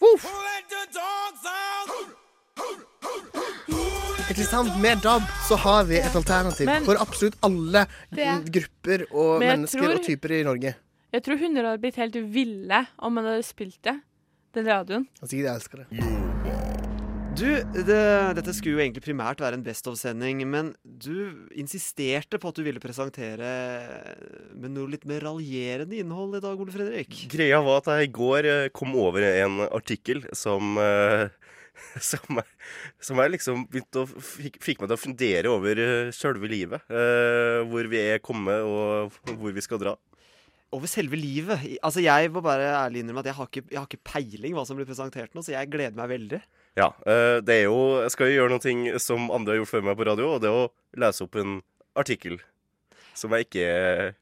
Ikke 0.00 0.24
sant? 0.94 2.27
Med 4.78 5.00
DAB 5.02 5.22
så 5.48 5.56
har 5.56 5.84
vi 5.88 5.98
et 5.98 6.14
alternativ 6.16 6.66
Men- 6.66 6.84
for 6.84 6.96
absolutt 7.00 7.36
alle 7.42 7.86
grupper 8.48 9.06
og 9.12 9.40
Men 9.40 9.60
mennesker 9.60 9.82
tror- 9.82 9.94
og 9.94 10.04
typer 10.04 10.32
i 10.40 10.42
Norge. 10.44 10.74
Jeg 11.12 11.22
tror 11.24 11.38
hunder 11.40 11.64
hadde 11.64 11.80
blitt 11.80 11.96
helt 11.96 12.16
ville 12.32 12.86
om 12.98 13.14
man 13.14 13.24
hadde 13.24 13.42
spilt 13.42 13.80
det. 13.82 14.00
Den 14.54 14.66
radioen. 14.66 15.06
Altså, 15.22 15.36
jeg 15.36 15.46
elsker 15.46 15.84
det. 15.84 16.38
Du, 17.38 17.46
det, 17.86 18.34
dette 18.34 18.52
skulle 18.56 18.74
jo 18.74 18.82
egentlig 18.82 19.04
primært 19.04 19.38
være 19.38 19.54
en 19.54 19.62
Best 19.62 19.86
of-sending, 19.86 20.40
men 20.50 20.72
du 20.82 21.46
insisterte 21.54 22.40
på 22.40 22.48
at 22.50 22.56
du 22.58 22.64
ville 22.66 22.80
presentere 22.82 23.50
med 24.58 24.72
noe 24.74 24.90
litt 24.90 25.04
mer 25.06 25.20
raljerende 25.22 26.00
innhold 26.00 26.34
i 26.34 26.40
dag, 26.42 26.58
Ole 26.58 26.74
Fredrik. 26.74 27.14
Greia 27.30 27.60
var 27.62 27.78
at 27.84 27.92
jeg 27.92 28.08
i 28.08 28.12
går 28.18 28.48
eh, 28.50 28.68
kom 28.74 28.96
over 28.98 29.22
en 29.22 29.60
artikkel 29.68 30.24
som 30.34 30.74
eh, 30.82 31.28
som, 32.10 32.40
som 33.02 33.20
jeg 33.22 33.34
liksom 33.36 33.64
begynte 33.70 34.02
å 34.02 34.08
fikk, 34.08 34.58
fikk 34.64 34.82
meg 34.82 34.90
til 34.90 34.96
å 34.96 35.00
fundere 35.00 35.52
over 35.52 35.80
uh, 35.80 36.10
sjølve 36.14 36.50
livet. 36.50 36.84
eh, 36.90 37.62
hvor 37.68 37.88
vi 37.90 38.00
er 38.02 38.22
kommet, 38.24 38.62
og 38.66 39.16
hvor 39.38 39.54
vi 39.54 39.64
skal 39.64 39.80
dra. 39.82 39.96
Over 40.74 40.90
selve 40.90 41.16
livet. 41.16 41.62
Altså, 41.80 42.02
Jeg 42.04 42.28
må 42.34 42.42
bare 42.44 42.68
ærlig 42.76 43.00
innrømme 43.00 43.22
at 43.24 43.30
jeg 43.30 43.38
har, 43.38 43.48
ikke, 43.48 43.64
jeg 43.70 43.78
har 43.80 43.88
ikke 43.88 44.10
peiling 44.10 44.56
hva 44.56 44.66
som 44.68 44.76
blir 44.76 44.88
presentert 44.88 45.32
nå, 45.34 45.40
så 45.44 45.54
jeg 45.54 45.70
gleder 45.72 45.96
meg 45.96 46.10
veldig. 46.12 46.40
Ja, 46.78 46.92
eh, 47.08 47.38
det 47.42 47.54
er 47.54 47.64
jo 47.66 47.78
Jeg 48.04 48.12
skal 48.14 48.28
jo 48.28 48.36
gjøre 48.36 48.52
noe 48.54 49.00
som 49.02 49.30
andre 49.34 49.54
har 49.56 49.62
gjort 49.62 49.72
før 49.72 49.86
meg 49.88 49.98
på 49.98 50.06
radio, 50.10 50.34
og 50.34 50.42
det 50.44 50.50
er 50.50 50.58
å 50.58 50.68
lese 51.00 51.24
opp 51.24 51.38
en 51.40 51.60
artikkel 51.98 52.36
som 53.18 53.32
jeg 53.34 53.48
ikke 53.48 53.64
er, 53.66 54.12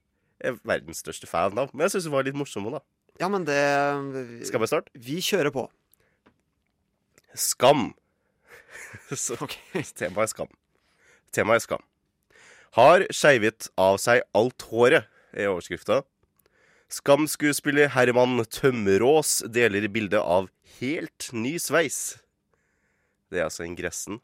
er 0.40 0.60
verdens 0.64 1.02
største 1.02 1.28
fan 1.28 1.58
av. 1.60 1.72
Men 1.74 1.84
jeg 1.86 1.96
syns 1.96 2.06
det 2.08 2.14
var 2.14 2.24
litt 2.24 2.38
morsom 2.38 2.70
òg, 2.70 2.78
da. 2.78 2.84
Ja, 3.20 3.28
men 3.32 3.44
det 3.48 3.58
Skal 4.48 4.62
vi 4.62 4.68
starte? 4.70 4.92
Vi 4.94 5.18
kjører 5.24 5.52
på. 5.52 5.66
Skam. 7.36 7.90
Så, 9.12 9.36
Temaet 9.94 10.26
er 10.26 10.32
skam. 10.32 10.52
Temaet 11.34 11.60
er 11.60 11.64
skam. 11.66 11.84
Har 12.76 13.06
skeivet 13.14 13.68
av 13.80 14.00
seg 14.02 14.24
alt 14.36 14.66
håret, 14.70 15.06
er 15.36 15.52
overskrifta. 15.52 16.02
Skam-skuespiller 16.92 17.90
Herman 17.94 18.44
Tømmerås 18.52 19.40
deler 19.52 19.88
bilde 19.92 20.20
av 20.20 20.50
helt 20.78 21.30
ny 21.34 21.56
sveis. 21.60 22.18
Det 23.30 23.40
er 23.40 23.48
altså 23.48 23.66
ingressen. 23.66 24.20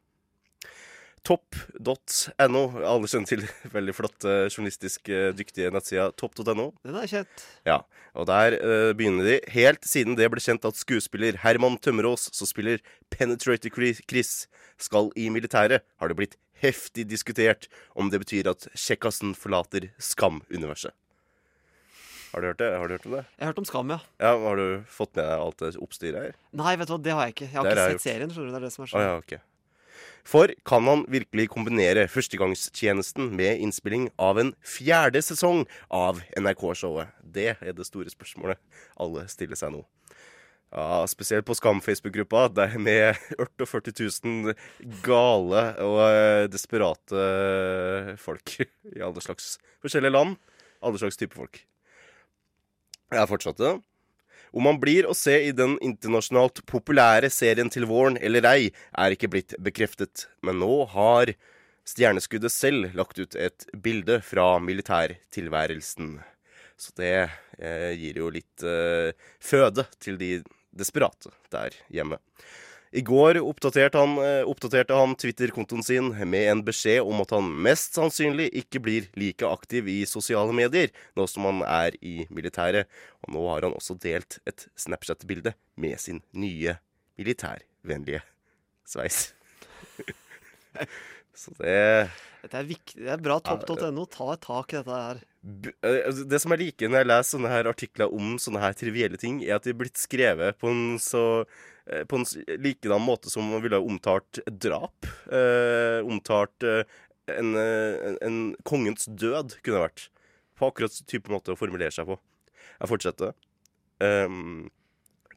Topp.no. 1.22 2.62
Alle 2.82 3.08
kjenner 3.10 3.28
til 3.30 3.44
veldig 3.76 3.94
flotte, 3.94 4.32
journalistisk 4.50 5.10
eh, 5.12 5.28
dyktige 5.38 5.70
nettsida 5.74 6.08
topp.no. 6.18 6.70
Den 6.82 6.98
er 6.98 7.10
kjent. 7.10 7.44
Ja, 7.68 7.80
og 8.18 8.26
der 8.30 8.56
uh, 8.58 8.90
begynner 8.98 9.28
de. 9.28 9.36
Helt 9.54 9.86
siden 9.88 10.16
det 10.18 10.26
ble 10.32 10.42
kjent 10.42 10.66
at 10.68 10.78
skuespiller 10.80 11.38
Herman 11.44 11.78
Tømmerås, 11.82 12.28
som 12.34 12.50
spiller 12.50 12.82
Penetrator 13.14 13.70
Chris- 13.72 14.46
skal 14.82 15.12
i 15.14 15.28
militæret, 15.30 15.84
har 16.02 16.10
det 16.10 16.16
blitt 16.18 16.34
heftig 16.62 17.04
diskutert 17.10 17.68
om 17.98 18.08
det 18.10 18.18
betyr 18.22 18.48
at 18.50 18.66
kjekkasen 18.74 19.32
forlater 19.38 19.88
Skam-universet. 20.02 20.90
Har 22.32 22.40
du 22.42 22.48
hørt 22.48 22.60
det? 22.62 22.70
Har 22.80 22.88
du 22.88 22.94
hørt 22.96 23.06
om 23.06 23.14
det? 23.18 23.22
Jeg 23.36 23.44
har 23.44 23.50
hørt 23.52 23.60
om 23.60 23.66
Skam, 23.68 23.90
ja. 23.92 23.98
Ja, 24.22 24.32
Har 24.40 24.56
du 24.58 24.66
fått 24.90 25.14
med 25.18 25.26
deg 25.28 25.42
alt 25.44 25.58
det 25.62 25.72
oppstyret 25.84 26.16
her? 26.18 26.36
Nei, 26.56 26.74
vet 26.80 26.88
du 26.88 26.94
hva, 26.96 27.00
det 27.04 27.12
har 27.14 27.26
jeg 27.28 27.34
ikke. 27.36 27.48
Jeg 27.50 27.58
har 27.60 27.68
Det 27.68 27.74
ikke 27.76 27.88
sett 27.98 28.06
serien. 28.08 28.32
skjønner 28.32 28.48
du, 28.48 28.54
det 28.54 28.60
er 28.62 28.66
det 28.66 28.72
som 28.74 28.86
er 28.86 28.92
sånn. 28.94 29.04
ja, 29.04 29.16
ok. 29.20 29.34
For 30.24 30.52
kan 30.68 30.84
man 30.86 31.06
virkelig 31.10 31.48
kombinere 31.50 32.06
førstegangstjenesten 32.10 33.32
med 33.34 33.62
innspilling 33.64 34.08
av 34.22 34.38
en 34.38 34.52
fjerde 34.62 35.22
sesong 35.24 35.64
av 35.90 36.22
NRK-showet? 36.38 37.10
Det 37.22 37.56
er 37.56 37.74
det 37.74 37.88
store 37.88 38.12
spørsmålet 38.12 38.60
alle 39.02 39.26
stiller 39.32 39.58
seg 39.58 39.74
nå. 39.74 39.82
Ja, 40.72 41.02
spesielt 41.10 41.44
på 41.44 41.56
Skam-Facebook-gruppa, 41.58 42.46
der 42.48 42.78
med 42.80 43.18
48 43.36 43.92
000 44.24 44.54
gale 45.04 45.64
og 45.84 45.98
eh, 46.06 46.46
desperate 46.48 48.16
folk 48.22 48.54
i 48.62 49.02
alle 49.04 49.20
slags 49.20 49.58
forskjellige 49.84 50.14
land. 50.14 50.38
Alle 50.82 51.02
slags 51.02 51.20
type 51.20 51.36
folk. 51.36 51.60
Jeg 53.12 53.28
fortsatte. 53.28 53.74
Om 54.52 54.66
man 54.68 54.80
blir 54.80 55.08
å 55.08 55.16
se 55.16 55.38
i 55.48 55.52
den 55.56 55.78
internasjonalt 55.80 56.60
populære 56.68 57.30
serien 57.32 57.70
til 57.72 57.86
våren 57.88 58.18
eller 58.20 58.44
ei, 58.50 58.68
er 58.92 59.14
ikke 59.14 59.30
blitt 59.32 59.54
bekreftet. 59.56 60.26
Men 60.44 60.60
nå 60.60 60.84
har 60.92 61.32
stjerneskuddet 61.88 62.52
selv 62.52 62.92
lagt 62.98 63.18
ut 63.18 63.34
et 63.34 63.64
bilde 63.72 64.20
fra 64.24 64.58
militærtilværelsen. 64.62 66.18
Så 66.76 66.92
det 66.98 67.14
eh, 67.58 67.92
gir 67.96 68.20
jo 68.20 68.28
litt 68.34 68.64
eh, 68.66 69.16
føde 69.40 69.86
til 70.02 70.20
de 70.20 70.34
desperate 70.72 71.32
der 71.52 71.76
hjemme. 71.92 72.20
I 72.92 73.00
går 73.00 73.38
oppdaterte 73.40 73.96
han, 73.96 74.18
eh, 74.20 74.42
oppdaterte 74.44 74.92
han 74.92 75.14
Twitter-kontoen 75.16 75.82
sin 75.82 76.10
med 76.28 76.48
en 76.50 76.60
beskjed 76.64 77.00
om 77.00 77.22
at 77.24 77.30
han 77.32 77.48
mest 77.64 77.96
sannsynlig 77.96 78.50
ikke 78.60 78.82
blir 78.84 79.06
like 79.16 79.48
aktiv 79.48 79.88
i 79.88 80.02
sosiale 80.08 80.52
medier 80.52 80.92
nå 81.16 81.24
som 81.30 81.48
han 81.48 81.62
er 81.64 81.96
i 82.04 82.26
militæret. 82.28 82.90
Og 83.24 83.32
nå 83.32 83.46
har 83.48 83.64
han 83.64 83.78
også 83.78 83.96
delt 83.96 84.42
et 84.44 84.66
Snapchat-bilde 84.76 85.54
med 85.80 85.96
sin 86.04 86.20
nye 86.36 86.76
militærvennlige 87.16 88.20
sveis. 88.84 89.32
Så 91.32 91.56
det 91.56 92.12
Dette 92.42 92.58
er 92.58 92.66
viktig. 92.66 93.00
Det 93.00 93.10
er 93.14 93.20
bra 93.22 93.38
topp.no. 93.40 94.04
tar 94.10 94.36
tak 94.42 94.72
i 94.74 94.80
dette 94.82 95.02
her. 95.06 95.20
Eh, 95.80 96.00
altså, 96.10 96.28
Det 96.28 96.40
som 96.42 96.52
jeg 96.52 96.66
liker 96.66 96.90
når 96.90 97.06
jeg 97.06 97.08
leser 97.08 97.36
sånne 97.38 97.52
her 97.56 97.68
artikler 97.70 98.12
om 98.12 98.34
sånne 98.42 98.60
her 98.60 98.76
trivielle 98.76 99.16
ting, 99.16 99.40
er 99.46 99.56
at 99.56 99.64
de 99.64 99.72
er 99.72 99.78
blitt 99.80 99.96
skrevet 99.96 100.58
på 100.60 100.68
en 100.68 100.98
så 101.00 101.24
på 102.08 102.18
en 102.18 102.26
likedan 102.62 103.02
måte 103.04 103.30
som 103.32 103.48
man 103.50 103.62
ville 103.64 103.78
ha 103.78 103.84
omtalt 103.84 104.40
drap. 104.46 105.08
Eh, 105.32 106.00
omtalt 106.06 106.66
eh, 106.66 106.84
en, 107.30 107.54
eh, 107.58 107.96
en, 108.08 108.18
en 108.26 108.38
kongens 108.68 109.06
død, 109.06 109.58
kunne 109.62 109.78
det 109.78 109.86
vært. 109.86 110.06
På 110.58 110.70
akkurat 110.70 111.02
type 111.08 111.32
måte 111.32 111.54
å 111.54 111.58
formulere 111.58 111.92
seg 111.94 112.08
på. 112.08 112.18
Jeg 112.78 112.90
fortsetter. 112.90 113.34
Um, 114.02 114.70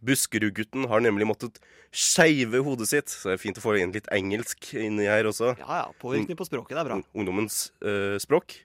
Buskerud-gutten 0.05 0.87
har 0.89 1.01
nemlig 1.01 1.27
måttet 1.29 1.59
skeive 1.95 2.61
hodet 2.65 2.89
sitt, 2.89 3.11
så 3.11 3.31
det 3.31 3.37
er 3.37 3.41
fint 3.41 3.59
å 3.59 3.63
få 3.63 3.77
inn 3.79 3.93
litt 3.95 4.09
engelsk 4.13 4.73
inni 4.77 5.07
her 5.09 5.29
også. 5.29 5.53
Ja 5.61 5.83
ja, 5.83 5.85
påvirkning 6.01 6.37
på 6.37 6.47
språket. 6.47 6.75
Det 6.75 6.83
er 6.83 6.89
bra. 6.89 6.99
Ungdommens 7.17 7.69
uh, 7.85 8.17
språk. 8.21 8.59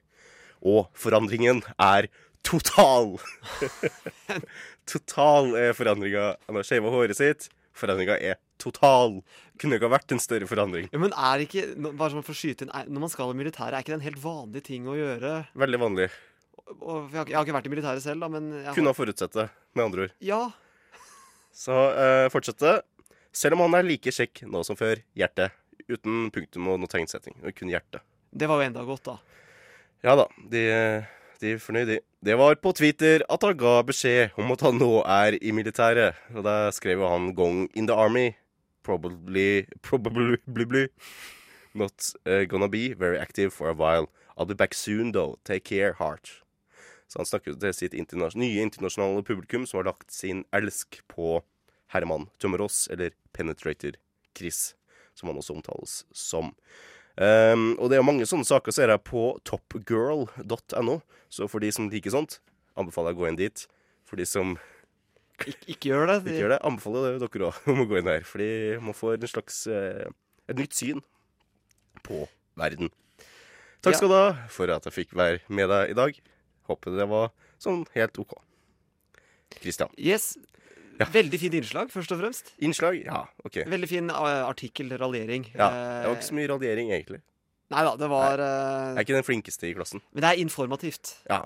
Og 0.61 0.85
forandringen 0.97 1.63
er 1.81 2.09
total! 2.45 3.15
total 4.91 5.55
er 5.57 5.73
forandringa. 5.77 6.35
Han 6.47 6.59
har 6.59 6.67
skeiva 6.67 6.93
håret 6.93 7.17
sitt. 7.17 7.49
Forandringa 7.77 8.17
er 8.19 8.39
total. 8.61 9.21
Kunne 9.61 9.77
ikke 9.77 9.87
ha 9.87 9.93
vært 9.95 10.13
en 10.15 10.21
større 10.21 10.47
forandring. 10.49 10.89
Ja, 10.91 10.99
men 11.01 11.13
er 11.15 11.45
ikke, 11.45 11.67
bare 11.89 12.11
sånn 12.13 12.25
for 12.25 12.35
å 12.35 12.37
skyte 12.37 12.67
inn, 12.67 12.73
Når 12.91 13.05
man 13.05 13.13
skal 13.13 13.31
i 13.33 13.37
militæret, 13.37 13.77
er 13.77 13.85
ikke 13.85 13.93
det 13.93 13.99
en 13.99 14.09
helt 14.09 14.21
vanlig 14.23 14.63
ting 14.67 14.89
å 14.89 14.97
gjøre? 14.97 15.33
Veldig 15.63 15.81
vanlig. 15.81 16.09
Og, 16.71 17.09
jeg, 17.11 17.17
har, 17.17 17.31
jeg 17.31 17.37
har 17.37 17.47
ikke 17.47 17.55
vært 17.57 17.69
i 17.69 17.73
militæret 17.73 18.03
selv, 18.03 18.23
da, 18.23 18.29
men 18.31 18.51
jeg 18.55 18.67
har, 18.69 18.77
Kunne 18.77 18.93
ha 18.93 18.97
forutsett 18.97 19.39
det, 19.39 19.47
med 19.77 19.87
andre 19.87 20.05
ord. 20.07 20.13
Ja. 20.23 20.43
Så 21.55 21.79
eh, 21.99 22.27
fortsette. 22.33 22.77
Selv 23.35 23.57
om 23.57 23.65
han 23.65 23.79
er 23.79 23.87
like 23.87 24.11
kjekk 24.11 24.43
nå 24.51 24.63
som 24.67 24.79
før. 24.79 25.01
Hjerte. 25.17 25.49
Uten 25.87 26.29
punktum 26.33 26.69
og 26.71 26.79
noe 26.81 26.91
tegnsetting. 26.91 27.37
Og 27.43 27.55
kun 27.55 27.71
hjerte. 27.71 28.03
Det 28.31 28.47
var 28.47 28.61
jo 28.61 28.67
enda 28.69 28.83
godt, 28.87 29.07
da. 29.07 29.17
Ja 30.01 30.15
da, 30.17 30.25
de, 30.49 30.61
er 31.43 31.61
fornøyd, 31.61 31.89
i. 31.89 31.99
Det 32.21 32.37
var 32.37 32.55
på 32.61 32.71
Twitter 32.77 33.23
at 33.29 33.43
han 33.43 33.57
ga 33.57 33.81
beskjed 33.87 34.37
om 34.37 34.51
at 34.53 34.61
han 34.61 34.77
nå 34.77 35.01
er 35.01 35.37
i 35.41 35.51
militæret. 35.51 36.17
Og 36.35 36.43
da 36.45 36.69
skrev 36.71 37.01
han 37.01 37.33
'Gong 37.35 37.69
in 37.73 37.87
the 37.87 37.95
army'. 37.95 38.35
Probably 38.83 39.65
Probably 39.81 40.37
bli, 40.45 40.65
bli. 40.65 40.87
Not 41.73 42.13
uh, 42.25 42.43
gonna 42.45 42.67
be 42.67 42.93
very 42.93 43.17
active 43.17 43.51
for 43.53 43.69
a 43.69 43.73
while. 43.73 44.07
I'll 44.37 44.45
be 44.45 44.55
back 44.55 44.73
soon, 44.73 45.11
though. 45.11 45.37
Take 45.45 45.63
care, 45.65 45.93
heart. 45.93 46.41
Så 47.07 47.19
han 47.19 47.25
snakker 47.25 47.57
til 47.59 47.73
sitt 47.73 47.93
internas 47.93 48.35
nye 48.35 48.61
internasjonale 48.61 49.23
publikum, 49.23 49.65
som 49.65 49.81
har 49.81 49.89
lagt 49.89 50.13
sin 50.13 50.45
elsk 50.53 51.01
på 51.11 51.41
Herman 51.91 52.29
Tømmerås, 52.39 52.87
eller 52.91 53.11
Penetrator 53.33 53.97
Chris, 54.37 54.75
som 55.13 55.27
han 55.27 55.37
også 55.37 55.53
omtales 55.57 56.05
som. 56.13 56.53
Um, 57.19 57.73
og 57.75 57.91
det 57.91 57.99
er 57.99 58.05
mange 58.07 58.25
sånne 58.29 58.47
saker 58.47 58.73
ser 58.75 58.93
jeg 58.93 59.03
på 59.07 59.25
topgirl.no, 59.47 60.99
så 61.31 61.47
for 61.51 61.63
de 61.63 61.71
som 61.75 61.89
liker 61.91 62.13
sånt, 62.13 62.39
anbefaler 62.79 63.11
jeg 63.11 63.19
å 63.19 63.21
gå 63.21 63.29
inn 63.29 63.39
dit. 63.39 63.65
For 64.07 64.19
de 64.19 64.27
som 64.27 64.55
Ik 65.41 65.65
ikke 65.73 65.89
gjør 65.89 66.09
det. 66.09 66.17
ikke 66.21 66.41
gjør 66.43 66.53
det, 66.53 66.61
anbefaler 66.67 67.17
dere 67.21 67.47
òg 67.49 67.61
om 67.73 67.83
å 67.83 67.87
gå 67.89 67.99
inn 67.99 68.09
der. 68.09 68.25
Fordi 68.27 68.51
man 68.83 68.97
får 68.97 69.17
en 69.17 69.31
slags 69.31 69.63
eh, 69.71 70.07
et 70.51 70.59
nytt 70.59 70.75
syn 70.77 71.01
på 72.05 72.25
verden. 72.59 72.91
Takk 73.81 73.97
skal 73.97 74.11
du 74.11 74.17
ha 74.17 74.27
for 74.53 74.69
at 74.69 74.85
jeg 74.85 74.93
fikk 74.99 75.15
være 75.17 75.41
med 75.49 75.71
deg 75.71 75.93
i 75.93 75.97
dag. 75.97 76.17
Håper 76.69 76.93
det 76.99 77.07
var 77.09 77.31
sånn 77.61 77.83
helt 77.95 78.19
OK. 78.21 78.35
Kristian. 79.57 79.89
Yes. 79.97 80.35
Veldig 81.09 81.39
fint 81.41 81.53
innslag, 81.61 81.89
først 81.93 82.11
og 82.15 82.19
fremst. 82.21 82.51
Innslag? 82.61 82.99
Ja, 83.05 83.23
OK. 83.45 83.61
Veldig 83.67 83.89
fin 83.89 84.09
eh, 84.09 84.43
artikkel, 84.45 84.91
raljering. 84.99 85.47
Ja, 85.55 85.69
det 85.71 86.07
var 86.09 86.15
ikke 86.19 86.29
så 86.29 86.37
mye 86.37 86.49
radiering, 86.53 86.91
egentlig. 86.93 87.21
Nei 87.71 87.81
da, 87.87 87.95
det 87.95 88.09
var 88.11 88.37
Nei. 88.37 88.47
Jeg 88.51 88.97
er 88.99 89.05
ikke 89.05 89.15
den 89.21 89.27
flinkeste 89.29 89.69
i 89.69 89.73
klassen. 89.77 90.01
Men 90.11 90.25
det 90.25 90.31
er 90.33 90.41
informativt. 90.43 91.13
Ja. 91.29 91.41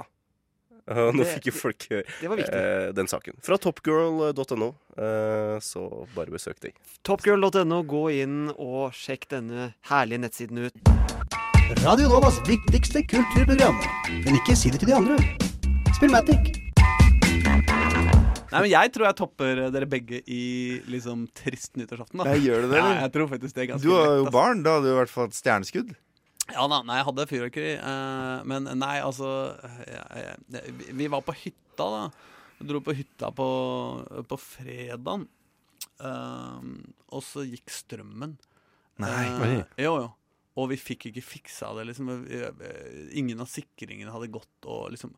Nå 0.86 1.12
Det- 1.18 1.28
fikk 1.38 1.48
jo 1.50 1.54
folk 1.58 1.86
eh, 1.92 2.92
den 2.98 3.08
saken. 3.10 3.38
Fra 3.46 3.58
topgirl.no, 3.62 4.68
eh, 4.98 5.56
så 5.66 5.86
bare 6.16 6.34
besøk 6.34 6.60
deg. 6.66 6.76
Topgirl.no, 7.06 7.84
gå 7.90 8.04
inn 8.22 8.52
og 8.56 8.92
sjekk 8.98 9.30
denne 9.34 9.72
herlige 9.90 10.22
nettsiden 10.26 10.66
ut. 10.68 10.92
Radio 11.82 12.10
Novas 12.12 12.38
viktigste 12.46 13.02
kulturprogram. 13.10 13.78
Men 14.26 14.38
ikke 14.38 14.54
si 14.58 14.70
det 14.74 14.82
til 14.84 14.94
de 14.94 14.98
andre. 15.00 15.18
Spillmatic. 15.98 16.54
Nei, 18.52 18.62
men 18.62 18.70
Jeg 18.72 18.92
tror 18.96 19.08
jeg 19.10 19.16
topper 19.20 19.62
dere 19.74 19.88
begge 19.90 20.20
i 20.32 20.80
liksom 20.92 21.26
trist 21.36 21.76
nyttårsaften. 21.80 22.22
da 22.22 22.28
Nei, 22.30 22.40
gjør 22.46 22.66
du 22.66 22.68
det, 22.74 22.78
Ja, 22.82 22.92
jeg 23.06 23.12
tror 23.16 23.30
faktisk 23.32 23.56
det 23.58 23.64
er 23.66 23.72
ganske 23.74 23.88
Du 23.88 23.94
har 23.96 24.06
jo 24.20 24.24
lett, 24.28 24.34
barn. 24.36 24.64
Da 24.64 24.76
hadde 24.78 24.86
du 24.90 24.94
i 24.94 24.98
hvert 25.00 25.10
fall 25.14 25.30
et 25.32 25.38
stjerneskudd. 25.40 25.96
Ja 26.54 26.68
da, 26.70 26.82
nei, 26.86 27.00
jeg 27.00 27.06
hadde 27.08 27.26
fyrverkeri. 27.32 27.72
eh, 27.82 28.44
men 28.46 28.70
nei, 28.78 29.00
altså 29.02 29.30
jeg, 29.88 30.36
jeg, 30.54 30.74
vi- 30.78 30.94
Vi 31.02 31.08
var 31.08 31.22
på 31.26 31.34
hytta, 31.34 31.88
da. 31.90 32.04
Vi 32.60 32.68
dro 32.70 32.80
på 32.86 32.94
hytta 32.96 33.32
på, 33.36 33.48
på 34.30 34.38
fredagen. 34.40 35.28
eh, 36.00 36.62
og 37.16 37.24
så 37.24 37.44
gikk 37.50 37.70
strømmen. 37.74 38.38
Nei. 39.00 39.26
Eh, 39.26 39.64
jo, 39.84 39.98
jo. 40.06 40.12
Og 40.56 40.70
vi 40.70 40.78
fikk 40.80 41.10
ikke 41.10 41.24
fiksa 41.24 41.74
det. 41.76 41.88
liksom 41.90 42.08
Ingen 43.12 43.42
av 43.42 43.48
sikringene 43.52 44.12
hadde 44.14 44.30
gått, 44.32 44.64
og 44.70 44.92
liksom 44.94 45.12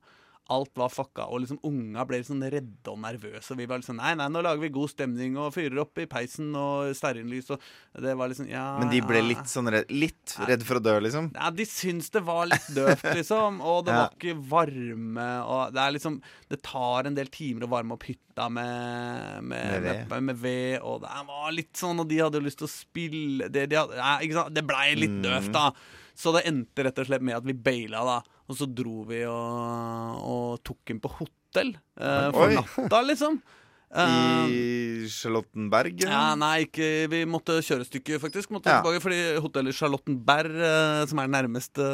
Alt 0.49 0.71
var 0.79 0.87
fucka, 0.93 1.25
og 1.27 1.41
liksom 1.43 1.57
unga 1.67 2.05
ble 2.07 2.21
sånn 2.23 2.39
redde 2.47 2.87
og 2.91 2.99
nervøse. 3.03 3.51
Og 3.51 3.57
vi 3.59 3.65
var 3.67 3.81
liksom 3.81 3.97
Nei, 3.99 4.13
nei, 4.15 4.27
nå 4.31 4.39
lager 4.45 4.61
vi 4.63 4.69
god 4.71 4.89
stemning 4.93 5.35
og 5.37 5.49
fyrer 5.55 5.81
opp 5.83 5.99
i 5.99 6.05
peisen 6.07 6.53
og 6.55 6.93
stearinlys 6.95 7.49
og 7.51 7.59
Det 7.99 8.13
var 8.15 8.29
liksom 8.31 8.47
Ja 8.47 8.77
Men 8.79 8.87
de 8.93 9.01
ble 9.03 9.19
litt 9.25 9.49
sånn 9.51 9.67
redd, 9.73 9.91
litt 9.91 10.37
redd 10.47 10.63
for 10.63 10.79
å 10.79 10.83
dø, 10.85 10.93
liksom? 11.03 11.27
Ja, 11.35 11.49
de 11.51 11.65
syns 11.67 12.07
det 12.15 12.21
var 12.23 12.47
litt 12.47 12.69
døvt, 12.77 13.03
liksom. 13.19 13.59
Og 13.59 13.83
det 13.89 13.97
var 13.97 14.13
ikke 14.15 14.37
varme. 14.53 15.27
Og 15.43 15.73
det 15.75 15.83
er 15.83 15.95
liksom 15.97 16.21
Det 16.53 16.61
tar 16.63 17.09
en 17.11 17.17
del 17.19 17.27
timer 17.33 17.67
å 17.67 17.71
varme 17.75 17.97
opp 17.97 18.07
hytta 18.07 18.47
med 18.53 19.43
Med 19.43 19.83
med, 19.83 20.07
ved. 20.07 20.23
med, 20.29 20.39
ved. 20.45 20.79
Og 20.87 21.01
det 21.03 21.11
var 21.27 21.51
litt 21.55 21.75
sånn, 21.75 21.99
og 21.99 22.07
de 22.07 22.21
hadde 22.23 22.39
jo 22.39 22.45
lyst 22.47 22.61
til 22.63 22.69
å 22.69 22.71
spille 22.71 23.51
Det, 23.51 23.67
de 23.71 23.79
hadde, 23.81 23.99
ja, 23.99 24.15
ikke 24.23 24.39
sant? 24.39 24.55
det 24.55 24.63
blei 24.67 24.87
litt 24.95 25.13
Mm. 25.17 25.23
døvt, 25.23 25.51
da. 25.55 25.71
Så 26.17 26.31
det 26.35 26.45
endte 26.49 26.83
rett 26.85 26.97
og 26.99 27.05
slett 27.07 27.21
med 27.25 27.35
at 27.37 27.45
vi 27.45 27.53
baila, 27.53 28.01
da. 28.05 28.17
Og 28.47 28.55
så 28.55 28.67
dro 28.71 29.01
vi 29.09 29.23
og, 29.27 30.23
og 30.23 30.59
tok 30.63 30.93
inn 30.93 31.01
på 31.03 31.11
hotell 31.19 31.73
eh, 31.99 32.27
for 32.31 32.47
Oi. 32.47 32.55
natta, 32.61 33.01
liksom. 33.03 33.41
Eh, 33.87 34.49
I 34.51 35.07
Charlottenberg? 35.07 35.93
eller? 36.03 36.11
ja, 36.11 36.23
nei, 36.35 36.65
ikke, 36.65 36.87
vi 37.11 37.21
måtte 37.27 37.55
kjøre 37.63 37.85
et 37.85 37.87
stykke, 37.87 38.17
faktisk. 38.19 38.51
Måtte 38.51 38.67
Ja. 38.71 38.81
tilbake, 38.81 38.99
fordi 39.03 39.19
hotellet 39.43 39.75
Charlottenberg, 39.77 40.55
eh, 40.59 41.05
som 41.07 41.21
er 41.23 41.29
nærmeste, 41.31 41.85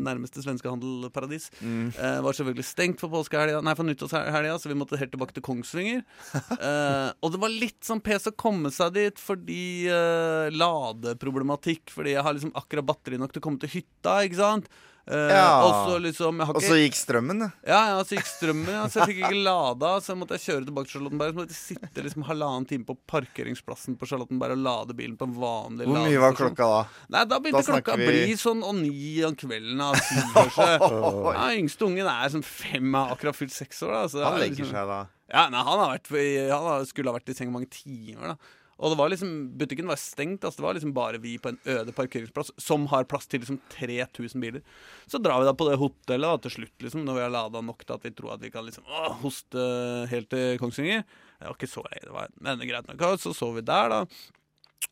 nærmeste 0.00 0.40
svenske 0.44 0.68
handelparadis, 0.72 1.50
Mm. 1.60 1.92
eh, 1.92 2.20
var 2.24 2.32
selvfølgelig 2.32 2.64
stengt 2.64 3.00
for 3.04 3.12
påskehelga, 3.12 3.60
nei, 3.62 3.74
for 3.76 3.84
nyttårshelga, 3.84 4.56
så 4.60 4.68
vi 4.72 4.78
måtte 4.80 4.96
helt 5.00 5.12
tilbake 5.12 5.36
til 5.36 5.44
Kongsvinger. 5.44 6.04
Eh, 6.60 7.12
og 7.22 7.32
det 7.32 7.40
var 7.40 7.52
litt 7.52 7.80
sånn 7.84 8.00
pes 8.04 8.24
å 8.28 8.36
komme 8.36 8.72
seg 8.72 8.92
dit 8.96 9.16
fordi 9.20 9.88
eh, 9.92 10.48
ladeproblematikk, 10.56 11.88
fordi 11.92 12.14
jeg 12.16 12.24
har 12.24 12.32
liksom 12.36 12.52
akkurat 12.56 12.86
batteri 12.86 13.18
nok 13.20 13.32
til 13.32 13.40
å 13.42 13.46
komme 13.48 13.60
til 13.62 13.72
hytta, 13.76 14.20
ikke 14.26 14.40
sant? 14.40 14.68
Eh, 15.10 15.30
Ja. 15.34 15.62
Og 15.66 15.72
så 15.90 15.94
liksom 16.04 16.38
Og 16.40 16.60
så 16.62 16.76
gikk 16.78 16.94
strømmen, 16.94 17.40
da. 17.42 17.48
ja, 17.66 17.80
ja, 17.90 18.02
så 18.06 18.14
gikk 18.16 18.28
strømmen, 18.30 18.68
ja, 18.70 18.84
så 18.86 19.00
jeg 19.00 19.08
fikk 19.10 19.20
ikke 19.26 19.42
lada. 19.44 19.90
Så 20.00 20.14
måtte 20.16 20.36
jeg 20.38 20.44
kjøre 20.46 20.64
tilbake 20.68 20.86
til 20.86 20.94
Charlottenberg. 21.00 21.32
Så 21.34 21.38
måtte 21.40 21.56
jeg 21.56 21.78
sitte 21.80 22.04
liksom 22.06 22.24
halvannen 22.28 22.68
time 22.70 22.84
på 22.86 22.96
parkeringsplassen 23.10 23.98
på 23.98 24.06
Charlottenberg 24.06 24.52
og 24.56 24.62
lade 24.64 24.94
bilen 24.96 25.16
på 25.18 25.26
en 25.26 25.34
vanlig 25.34 25.86
Hvor 25.90 25.98
mye 26.06 26.20
var 26.22 26.32
klokka 26.38 26.68
da? 26.74 26.80
Nei, 27.10 27.24
Da 27.24 27.38
begynte 27.40 27.66
Da 27.66 27.80
klokka 27.80 27.96
å 27.96 27.98
vi- 27.98 28.06
bli 28.12 28.36
sånn 28.38 28.62
og 28.62 28.74
ni 28.76 29.22
om 29.24 29.34
kvelden. 29.36 29.80
av 29.80 29.94
syv, 29.96 30.30
kanskje. 30.34 30.68
Ja, 31.40 31.48
Yngste 31.58 31.86
ungen 31.90 32.06
er 32.06 32.28
sånn 32.30 32.44
fem, 32.44 32.92
har 32.94 33.16
akkurat 33.16 33.34
fylt 33.36 33.52
seks 33.52 33.82
år. 33.82 33.92
Da, 33.92 34.06
så 34.08 34.24
Han 34.24 34.34
er 34.38 34.44
legger 34.46 34.64
liksom- 34.64 34.72
seg 34.78 34.86
da. 34.94 35.06
Ja, 35.30 35.48
nei, 35.48 35.62
han, 35.62 35.78
har 35.78 35.98
vært, 35.98 36.50
han 36.50 36.86
skulle 36.86 37.06
ha 37.12 37.18
vært 37.18 37.28
i 37.30 37.34
seng 37.34 37.52
mange 37.52 37.68
timer. 37.70 38.34
da 38.34 38.36
og 38.80 38.94
det 38.94 38.96
var 38.96 39.10
liksom, 39.12 39.32
Butikken 39.60 39.90
var 39.90 39.98
stengt. 40.00 40.44
Altså 40.44 40.62
det 40.62 40.64
var 40.64 40.76
liksom 40.78 40.94
bare 40.96 41.20
vi 41.20 41.34
på 41.42 41.52
en 41.52 41.58
øde 41.68 41.92
parkeringsplass 41.96 42.52
som 42.60 42.86
har 42.88 43.04
plass 43.10 43.28
til 43.28 43.42
liksom 43.42 43.60
3000 43.74 44.40
biler. 44.40 44.64
Så 45.10 45.20
drar 45.20 45.42
vi 45.42 45.48
da 45.48 45.54
på 45.56 45.68
det 45.68 45.76
hotellet 45.80 46.24
da, 46.24 46.40
til 46.46 46.54
slutt, 46.56 46.76
liksom, 46.80 47.04
når 47.04 47.18
vi 47.18 47.24
har 47.26 47.34
lada 47.34 47.62
nok 47.64 47.84
til 47.84 47.98
at 47.98 48.08
vi 48.08 48.14
tror 48.16 48.34
at 48.38 48.44
vi 48.44 48.52
kan 48.54 48.64
liksom 48.64 48.88
å, 48.88 49.10
hoste 49.20 49.66
helt 50.12 50.30
til 50.32 50.56
Kongsvinger. 50.62 51.04
Det 51.40 51.48
var 51.48 51.56
ikke 51.58 51.72
så 51.72 51.84
lei, 51.86 52.00
det 52.04 52.14
var 52.14 52.32
men 52.40 52.64
greit 52.68 52.88
nok. 52.88 53.04
Så 53.20 53.34
så 53.36 53.52
vi 53.56 53.64
der, 53.68 53.92
da. 53.92 54.02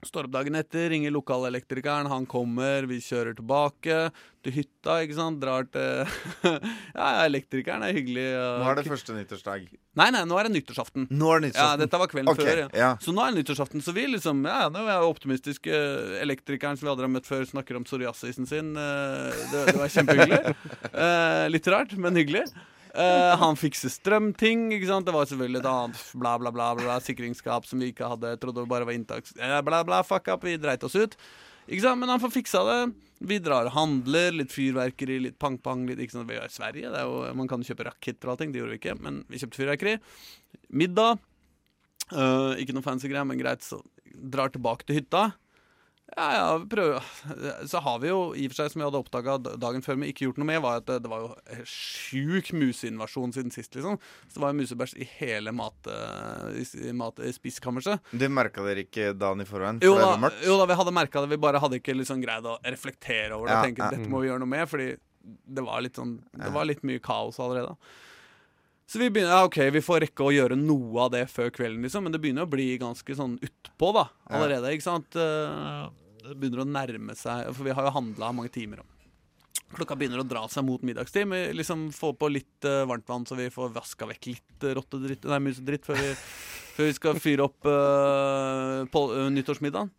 Står 0.06 0.28
opp 0.28 0.34
dagen 0.34 0.54
etter, 0.54 0.90
ringer 0.92 1.10
lokalelektrikeren, 1.10 2.06
han 2.12 2.26
kommer, 2.28 2.84
vi 2.86 3.00
kjører 3.02 3.34
tilbake 3.34 3.96
til 4.46 4.54
hytta, 4.54 4.98
ikke 5.02 5.16
sant. 5.16 5.40
Drar 5.42 5.64
til 5.74 6.04
Ja, 6.98 7.08
elektrikeren 7.24 7.82
er 7.82 7.96
hyggelig. 7.96 8.26
Nå 8.60 8.68
er 8.70 8.78
det 8.78 8.84
første 8.86 9.16
nyttårsdag. 9.16 9.64
Nei, 9.98 10.08
nei, 10.14 10.22
nå 10.28 10.38
er 10.38 10.46
det 10.46 10.54
nyttårsaften. 10.54 11.08
Nå 11.10 11.32
er 11.34 11.42
det 11.42 11.50
Ja, 11.56 11.72
dette 11.80 11.98
var 11.98 12.12
kvelden 12.12 12.30
okay, 12.30 12.46
før. 12.46 12.62
Ja. 12.68 12.68
ja. 12.78 12.92
Så 13.02 13.16
nå 13.16 13.24
er 13.24 13.32
det 13.34 13.40
nyttårsaften. 13.42 13.82
Så 13.82 13.96
vi 13.96 14.06
liksom, 14.12 14.44
ja, 14.46 14.68
nå 14.70 14.84
er 14.84 14.90
vi 14.92 15.10
optimistiske. 15.10 15.82
Elektrikeren 16.22 16.78
som 16.78 16.86
vi 16.86 16.94
aldri 16.94 17.08
har 17.08 17.14
møtt 17.16 17.26
før, 17.26 17.48
snakker 17.50 17.80
om 17.80 17.88
psoriasisen 17.88 18.46
sin. 18.46 18.74
Eh, 18.78 19.44
Det, 19.50 19.66
det 19.72 19.78
var 19.82 19.94
kjempehyggelig. 19.96 20.56
Eh, 21.08 21.44
Litt 21.50 21.66
rart, 21.72 21.96
men 21.98 22.16
hyggelig. 22.18 22.44
Eh, 22.94 23.34
han 23.40 23.58
fikser 23.58 23.92
strømting. 23.92 24.68
ikke 24.76 24.88
sant? 24.88 25.06
Det 25.06 25.14
var 25.14 25.28
selvfølgelig 25.28 25.60
et 25.60 25.68
annet 25.72 26.04
bla, 26.14 26.36
bla, 26.40 26.52
bla, 26.54 26.70
bla 26.78 26.96
sikringsskap 27.04 27.66
som 27.68 27.82
vi 27.82 27.92
ikke 27.92 28.08
hadde. 28.08 28.36
Trodde 28.40 28.64
det 28.64 28.70
bare 28.70 28.88
var 28.88 28.96
inntaks... 28.96 29.34
Eh, 29.36 29.60
bla, 29.66 29.82
bla, 29.86 30.02
fuck 30.06 30.30
up. 30.32 30.46
Vi 30.46 30.56
dreit 30.60 30.84
oss 30.86 30.96
ut. 30.98 31.18
Ikke 31.68 31.84
sant? 31.84 32.00
Men 32.00 32.14
han 32.14 32.22
får 32.22 32.32
fiksa 32.38 32.64
det. 32.68 32.80
Vi 33.28 33.40
drar 33.42 33.68
og 33.68 33.76
handler. 33.76 34.32
Litt 34.36 34.54
fyrverkeri, 34.54 35.18
litt 35.26 35.38
pang-pang. 35.42 35.86
litt, 35.88 36.00
ikke 36.02 36.16
sant? 36.16 36.30
Vi 36.30 36.38
er 36.38 36.48
i 36.48 36.54
Sverige. 36.54 36.92
Det 36.94 37.02
er 37.02 37.10
jo, 37.10 37.20
man 37.38 37.50
kan 37.50 37.66
kjøpe 37.66 37.88
raketter 37.90 38.30
og 38.30 38.36
allting. 38.36 38.54
Det 38.54 38.62
gjorde 38.62 38.76
vi 38.76 38.80
ikke, 38.82 38.96
men 39.02 39.24
vi 39.28 39.42
kjøpte 39.42 39.62
fyrverkeri. 39.62 39.98
Middag. 40.80 41.20
Uh, 42.08 42.56
ikke 42.56 42.72
noe 42.72 42.86
fancy 42.86 43.10
greier, 43.10 43.26
men 43.28 43.40
greit. 43.40 43.66
Så 43.66 43.82
drar 44.08 44.54
tilbake 44.54 44.88
til 44.88 45.02
hytta. 45.02 45.28
Ja, 46.16 46.26
ja, 46.34 46.58
vi 46.58 46.68
prøver. 46.72 47.04
Så 47.70 47.80
har 47.84 47.98
vi 48.02 48.08
jo 48.08 48.20
i 48.32 48.46
og 48.48 48.52
for 48.52 48.62
seg, 48.62 48.72
som 48.72 48.80
vi 48.80 48.86
hadde 48.86 49.00
oppdaga 49.02 49.36
dagen 49.60 49.84
før, 49.84 49.98
men 50.00 50.08
ikke 50.10 50.24
gjort 50.26 50.40
noe 50.40 50.48
med, 50.48 50.60
var 50.64 50.80
at 50.80 50.86
det, 50.88 50.96
det 51.04 51.10
var 51.12 51.26
jo 51.26 51.66
sjuk 51.68 52.52
museinvasjon 52.56 53.34
siden 53.36 53.52
sist, 53.54 53.76
liksom. 53.76 53.98
Så 54.26 54.38
det 54.38 54.44
var 54.44 54.54
jo 54.54 54.60
musebæsj 54.62 54.96
i 55.04 55.08
hele 55.18 55.52
mat, 55.56 55.90
i, 56.56 56.64
i 56.88 56.94
mat, 56.96 57.20
i 57.20 57.34
spisekammerset. 57.36 58.08
Det 58.18 58.30
merka 58.32 58.64
dere 58.66 58.86
ikke 58.86 59.12
dagen 59.18 59.44
i 59.44 59.48
forveien? 59.48 59.82
Jo 59.84 59.94
det 59.98 60.06
da, 60.06 60.10
var 60.14 60.24
mørkt? 60.28 60.42
jo 60.48 60.56
da, 60.62 60.70
vi 60.72 60.80
hadde 60.80 60.96
merka 61.02 61.24
det, 61.24 61.32
vi 61.34 61.42
bare 61.48 61.62
hadde 61.62 61.82
ikke 61.82 61.98
liksom 61.98 62.24
greid 62.24 62.48
å 62.48 62.56
reflektere 62.64 63.36
over 63.36 63.50
det. 63.50 63.54
Ja, 63.54 63.60
og 63.60 63.68
tenke 63.68 63.92
dette 63.92 64.10
må 64.10 64.24
vi 64.24 64.32
gjøre 64.32 64.42
noe 64.44 64.54
med, 64.56 64.64
fordi 64.70 64.90
det 65.28 65.60
var 65.64 65.82
litt 65.84 65.98
sånn 65.98 66.14
Det 66.32 66.50
var 66.54 66.64
litt 66.64 66.84
mye 66.88 67.02
kaos 67.04 67.36
allerede. 67.42 67.74
Så 68.88 68.98
vi 69.02 69.10
begynner, 69.12 69.34
ja 69.36 69.44
ok, 69.44 69.58
vi 69.74 69.82
får 69.84 70.00
rekke 70.06 70.24
å 70.24 70.32
gjøre 70.32 70.56
noe 70.56 71.02
av 71.04 71.10
det 71.12 71.26
før 71.28 71.50
kvelden, 71.52 71.82
liksom, 71.84 72.06
men 72.06 72.14
det 72.14 72.20
begynner 72.22 72.46
å 72.46 72.48
bli 72.48 72.70
ganske 72.80 73.16
sånn 73.18 73.34
utpå 73.44 73.90
da, 73.92 74.06
allerede. 74.32 74.70
ikke 74.72 74.86
sant? 74.86 75.16
Eh, 75.20 75.88
Det 76.28 76.36
begynner 76.36 76.62
å 76.64 76.68
nærme 76.68 77.14
seg, 77.16 77.50
for 77.56 77.64
vi 77.68 77.72
har 77.76 77.84
jo 77.88 77.92
handla 77.94 78.32
mange 78.36 78.50
timer. 78.52 78.80
Klokka 79.76 79.96
begynner 79.96 80.20
å 80.20 80.24
dra 80.28 80.46
seg 80.48 80.64
mot 80.64 80.80
middagstid. 80.84 81.28
Vi 81.28 81.40
liksom 81.56 81.90
får 81.92 82.14
på 82.16 82.28
litt 82.32 82.64
uh, 82.64 82.86
varmtvann, 82.88 83.26
så 83.28 83.36
vi 83.36 83.50
får 83.52 83.74
vaska 83.74 84.08
vekk 84.08 84.26
litt 84.30 84.66
rottedritt, 84.76 85.24
nei, 85.28 85.38
musedritt 85.44 85.84
før 85.84 86.00
vi, 86.00 86.14
før 86.76 86.88
vi 86.88 86.96
skal 86.96 87.20
fyre 87.20 87.44
opp 87.44 87.68
uh, 87.68 88.84
på, 88.88 89.02
uh, 89.12 89.28
nyttårsmiddagen. 89.36 89.92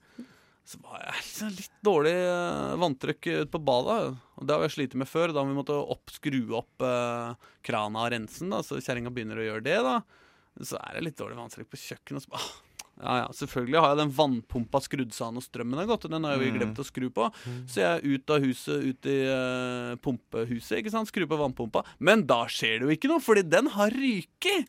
Så 0.69 0.77
var 0.85 1.01
jeg 1.01 1.49
litt 1.59 1.77
dårlig 1.85 2.13
eh, 2.13 2.75
vanntrykk 2.77 3.29
ute 3.31 3.49
på 3.55 3.61
badet. 3.65 3.99
Og 4.37 4.45
det 4.45 4.53
har 4.55 4.67
jeg 4.67 4.75
slitt 4.77 4.93
med 5.01 5.09
før. 5.09 5.33
Da 5.33 5.41
vi 5.47 5.55
måtte 5.57 5.73
opp, 5.79 6.13
skru 6.13 6.41
opp 6.59 6.85
eh, 6.85 7.33
krana 7.65 8.05
og 8.05 8.11
rensen, 8.13 8.51
da, 8.53 8.61
så 8.65 8.77
kjerringa 8.77 9.09
begynner 9.15 9.41
å 9.41 9.47
gjøre 9.47 9.65
det. 9.65 9.79
da 9.87 9.95
Så 10.61 10.77
er 10.77 10.99
det 10.99 11.07
litt 11.09 11.17
dårlig 11.19 11.39
vanntrykk 11.41 11.71
på 11.73 11.79
kjøkkenet. 11.87 12.27
Så, 12.27 12.35
ah, 12.37 12.49
ja, 12.99 13.15
ja, 13.23 13.27
Selvfølgelig 13.33 13.79
har 13.81 13.93
jeg 13.95 13.99
den 14.03 14.13
vannpumpa 14.19 14.81
skrudd 14.85 15.13
seg 15.15 15.25
av 15.29 15.33
når 15.39 15.47
strømmen 15.47 15.79
har 15.81 15.89
gått. 15.89 16.05
Den 16.11 16.27
har 16.29 16.37
vi 16.37 16.51
Mm. 16.51 16.57
glemt 16.59 16.83
å 16.83 16.85
skru 16.85 17.09
på. 17.15 17.31
Så 17.65 17.79
jeg 17.81 17.89
er 17.89 18.05
ut 18.13 18.29
av 18.35 18.45
huset, 18.45 18.85
ut 18.91 19.09
i 19.09 19.17
eh, 19.25 19.95
pumpehuset, 20.03 20.77
ikke 20.83 20.91
sant, 20.93 21.09
skru 21.09 21.25
på 21.25 21.39
vannpumpa. 21.39 21.81
Men 22.03 22.27
da 22.29 22.43
skjer 22.51 22.81
det 22.81 22.85
jo 22.89 22.95
ikke 22.97 23.09
noe, 23.13 23.23
fordi 23.23 23.47
den 23.49 23.71
har 23.73 23.89
ryket! 23.95 24.67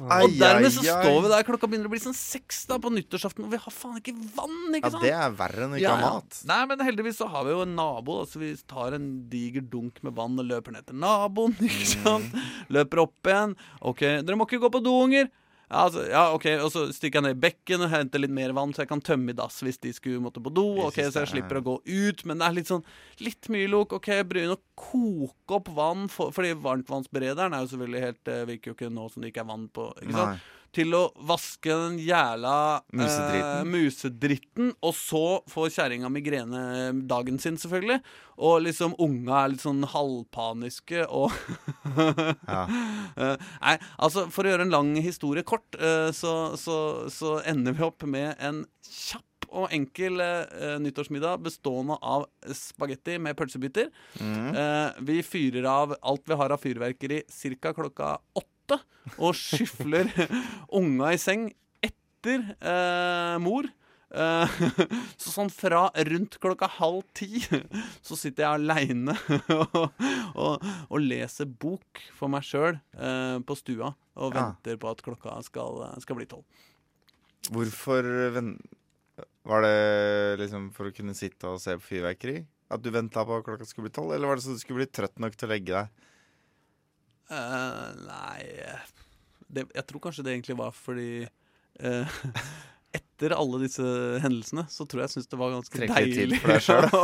Og 0.00 0.34
dermed 0.38 0.72
så 0.72 0.84
står 0.84 1.18
vi 1.24 1.32
der, 1.32 1.44
klokka 1.46 1.68
begynner 1.70 1.90
å 1.90 1.92
bli 1.92 2.00
sånn 2.02 2.16
seks 2.16 2.62
da 2.70 2.78
på 2.82 2.92
nyttårsaften, 2.94 3.46
og 3.46 3.52
vi 3.52 3.60
har 3.60 3.74
faen 3.74 3.98
ikke 4.00 4.14
vann! 4.36 4.76
ikke 4.78 4.92
Ja, 4.94 5.02
det 5.04 5.12
er 5.16 5.34
verre 5.38 5.66
enn 5.66 5.74
å 5.76 5.80
ikke 5.80 5.96
ha 5.96 6.12
mat. 6.16 6.40
Nei, 6.50 6.60
men 6.70 6.84
heldigvis 6.86 7.20
så 7.20 7.28
har 7.32 7.46
vi 7.48 7.54
jo 7.54 7.64
en 7.66 7.76
nabo. 7.78 8.20
Så 8.28 8.42
vi 8.42 8.52
tar 8.70 8.96
en 8.96 9.10
diger 9.32 9.64
dunk 9.72 10.00
med 10.06 10.16
vann 10.16 10.38
og 10.40 10.48
løper 10.48 10.76
ned 10.76 10.88
til 10.88 11.00
naboen. 11.02 11.56
ikke 11.68 11.90
sant? 11.92 12.40
Løper 12.72 13.04
opp 13.04 13.30
igjen. 13.32 13.56
OK, 13.92 14.06
dere 14.24 14.38
må 14.38 14.48
ikke 14.48 14.62
gå 14.64 14.72
på 14.72 14.82
do, 14.84 14.96
unger. 15.08 15.30
Ja, 15.70 15.84
altså, 15.86 16.02
ja, 16.10 16.22
ok, 16.34 16.46
Og 16.64 16.72
så 16.74 16.80
stikker 16.92 17.20
jeg 17.20 17.22
ned 17.28 17.36
i 17.36 17.40
bekken 17.46 17.84
og 17.86 17.90
henter 17.92 18.18
litt 18.18 18.32
mer 18.34 18.50
vann, 18.56 18.72
så 18.74 18.82
jeg 18.82 18.88
kan 18.90 19.00
tømme 19.06 19.30
i 19.30 19.36
dass 19.38 19.60
hvis 19.62 19.78
de 19.78 19.92
skulle 19.94 20.18
måtte 20.24 20.42
på 20.42 20.50
do. 20.52 20.64
ok, 20.88 20.94
Så 20.98 21.12
jeg 21.20 21.22
er- 21.22 21.30
slipper 21.30 21.60
å 21.60 21.62
gå 21.62 21.76
ut. 21.86 22.24
Men 22.26 22.38
det 22.38 22.46
er 22.48 22.52
litt 22.58 22.66
sånn 22.66 22.82
litt 23.20 23.48
mye 23.48 23.68
lok. 23.70 23.92
OK, 23.92 24.08
begynner 24.26 24.56
å 24.56 24.62
koke 24.74 25.54
opp 25.60 25.68
vann, 25.68 26.08
for, 26.08 26.32
fordi 26.32 26.54
varmtvannsberederen 26.58 27.54
er 27.54 27.62
jo 27.64 27.70
selvfølgelig 27.76 28.00
helt 28.02 28.28
eh, 28.34 28.44
virker 28.50 28.72
jo 28.72 28.74
ikke 28.74 28.90
nå 28.92 29.10
som 29.12 29.22
det 29.22 29.30
ikke 29.32 29.44
er 29.44 29.50
vann 29.52 29.68
på. 29.68 29.86
ikke 30.02 30.12
sant? 30.18 30.40
Til 30.76 30.94
å 30.94 31.02
vaske 31.26 31.70
den 31.70 31.96
jævla 32.02 32.54
eh, 32.94 33.62
Musedritten. 33.66 34.72
og 34.80 34.94
så 34.94 35.22
får 35.50 35.70
kjerringa 35.76 36.10
migrene 36.12 36.62
dagen 37.10 37.38
sin, 37.42 37.58
selvfølgelig. 37.60 38.00
Og 38.40 38.62
liksom 38.64 38.94
unga 39.02 39.42
er 39.44 39.52
litt 39.54 39.64
sånn 39.64 39.82
halvpaniske 39.94 41.06
og 41.08 41.34
Ja. 42.46 42.66
Eh, 43.20 43.36
Nei, 43.60 43.72
altså 43.98 44.28
for 44.30 44.46
å 44.46 44.52
gjøre 44.52 44.64
en 44.68 44.72
lang 44.72 44.92
historie 45.02 45.42
kort, 45.44 45.74
eh, 45.76 46.10
så, 46.14 46.54
så, 46.56 46.76
så 47.12 47.40
ender 47.48 47.74
vi 47.76 47.82
opp 47.84 48.04
med 48.08 48.38
en 48.38 48.62
kjapp 48.86 49.26
og 49.50 49.72
enkel 49.74 50.20
eh, 50.22 50.76
nyttårsmiddag 50.78 51.42
bestående 51.42 51.96
av 52.06 52.28
spagetti 52.54 53.16
med 53.18 53.34
pølsebiter. 53.38 53.90
Mm. 54.22 54.54
Eh, 54.54 55.00
vi 55.10 55.18
fyrer 55.26 55.66
av 55.66 55.96
alt 55.98 56.22
vi 56.30 56.38
har 56.38 56.54
av 56.54 56.62
fyrverkeri 56.62 57.24
ca. 57.58 57.74
klokka 57.74 58.12
åtte, 58.38 58.46
og 59.18 59.34
skyfler 59.38 60.10
unga 60.80 61.12
i 61.14 61.18
seng 61.20 61.48
etter 61.82 62.44
eh, 62.60 63.36
mor. 63.42 63.68
Eh, 64.10 64.56
så 65.22 65.30
sånn 65.30 65.50
fra 65.54 65.84
rundt 66.08 66.38
klokka 66.42 66.66
halv 66.80 67.04
ti 67.14 67.38
så 68.06 68.16
sitter 68.18 68.42
jeg 68.42 68.58
aleine 68.58 69.14
og, 69.54 69.76
og, 70.34 70.64
og 70.90 70.98
leser 71.04 71.46
bok 71.46 72.00
for 72.18 72.26
meg 72.32 72.42
sjøl 72.46 72.74
eh, 72.98 73.38
på 73.46 73.54
stua 73.58 73.92
og 74.20 74.34
Ja. 74.34 74.48
venter 74.50 74.76
på 74.82 74.90
at 74.90 75.00
klokka 75.06 75.36
skal, 75.46 75.78
skal 76.02 76.18
bli 76.18 76.26
tolv. 76.28 76.42
Hvorfor. 77.54 78.04
Var 79.48 79.62
det 79.64 80.40
liksom 80.42 80.66
for 80.76 80.90
å 80.90 80.92
kunne 80.94 81.14
sitte 81.16 81.48
og 81.48 81.60
se 81.62 81.76
på 81.78 81.86
fyrverkeri? 81.94 82.42
At 82.70 82.82
du 82.84 82.90
venta 82.94 83.24
på 83.26 83.38
at 83.38 83.46
klokka 83.46 83.64
skulle 83.66 83.88
bli 83.88 83.94
tolv? 83.96 84.12
Eller 84.14 84.28
var 84.28 84.36
det 84.38 84.44
så 84.44 84.52
du 84.54 84.60
skulle 84.60 84.82
bli 84.82 84.90
trøtt 84.92 85.16
nok 85.22 85.38
til 85.38 85.48
å 85.48 85.52
legge 85.54 85.72
deg? 85.72 86.04
Eh, 87.30 87.90
nei 88.08 88.42
det, 89.46 89.62
Jeg 89.74 89.84
tror 89.86 90.00
kanskje 90.02 90.24
det 90.26 90.32
egentlig 90.34 90.56
var 90.58 90.72
fordi 90.74 91.28
uh, 91.84 92.06
Etter 92.96 93.30
alle 93.36 93.60
disse 93.62 93.84
hendelsene 94.24 94.64
så 94.72 94.84
tror 94.88 95.00
jeg 95.04 95.08
jeg 95.10 95.14
syns 95.14 95.28
det 95.30 95.38
var 95.38 95.52
ganske 95.54 95.76
Trekke 95.78 95.94
deilig. 96.00 96.16
tid 96.16 96.30
for 96.42 96.48
deg 96.50 96.62
selv. 96.66 96.86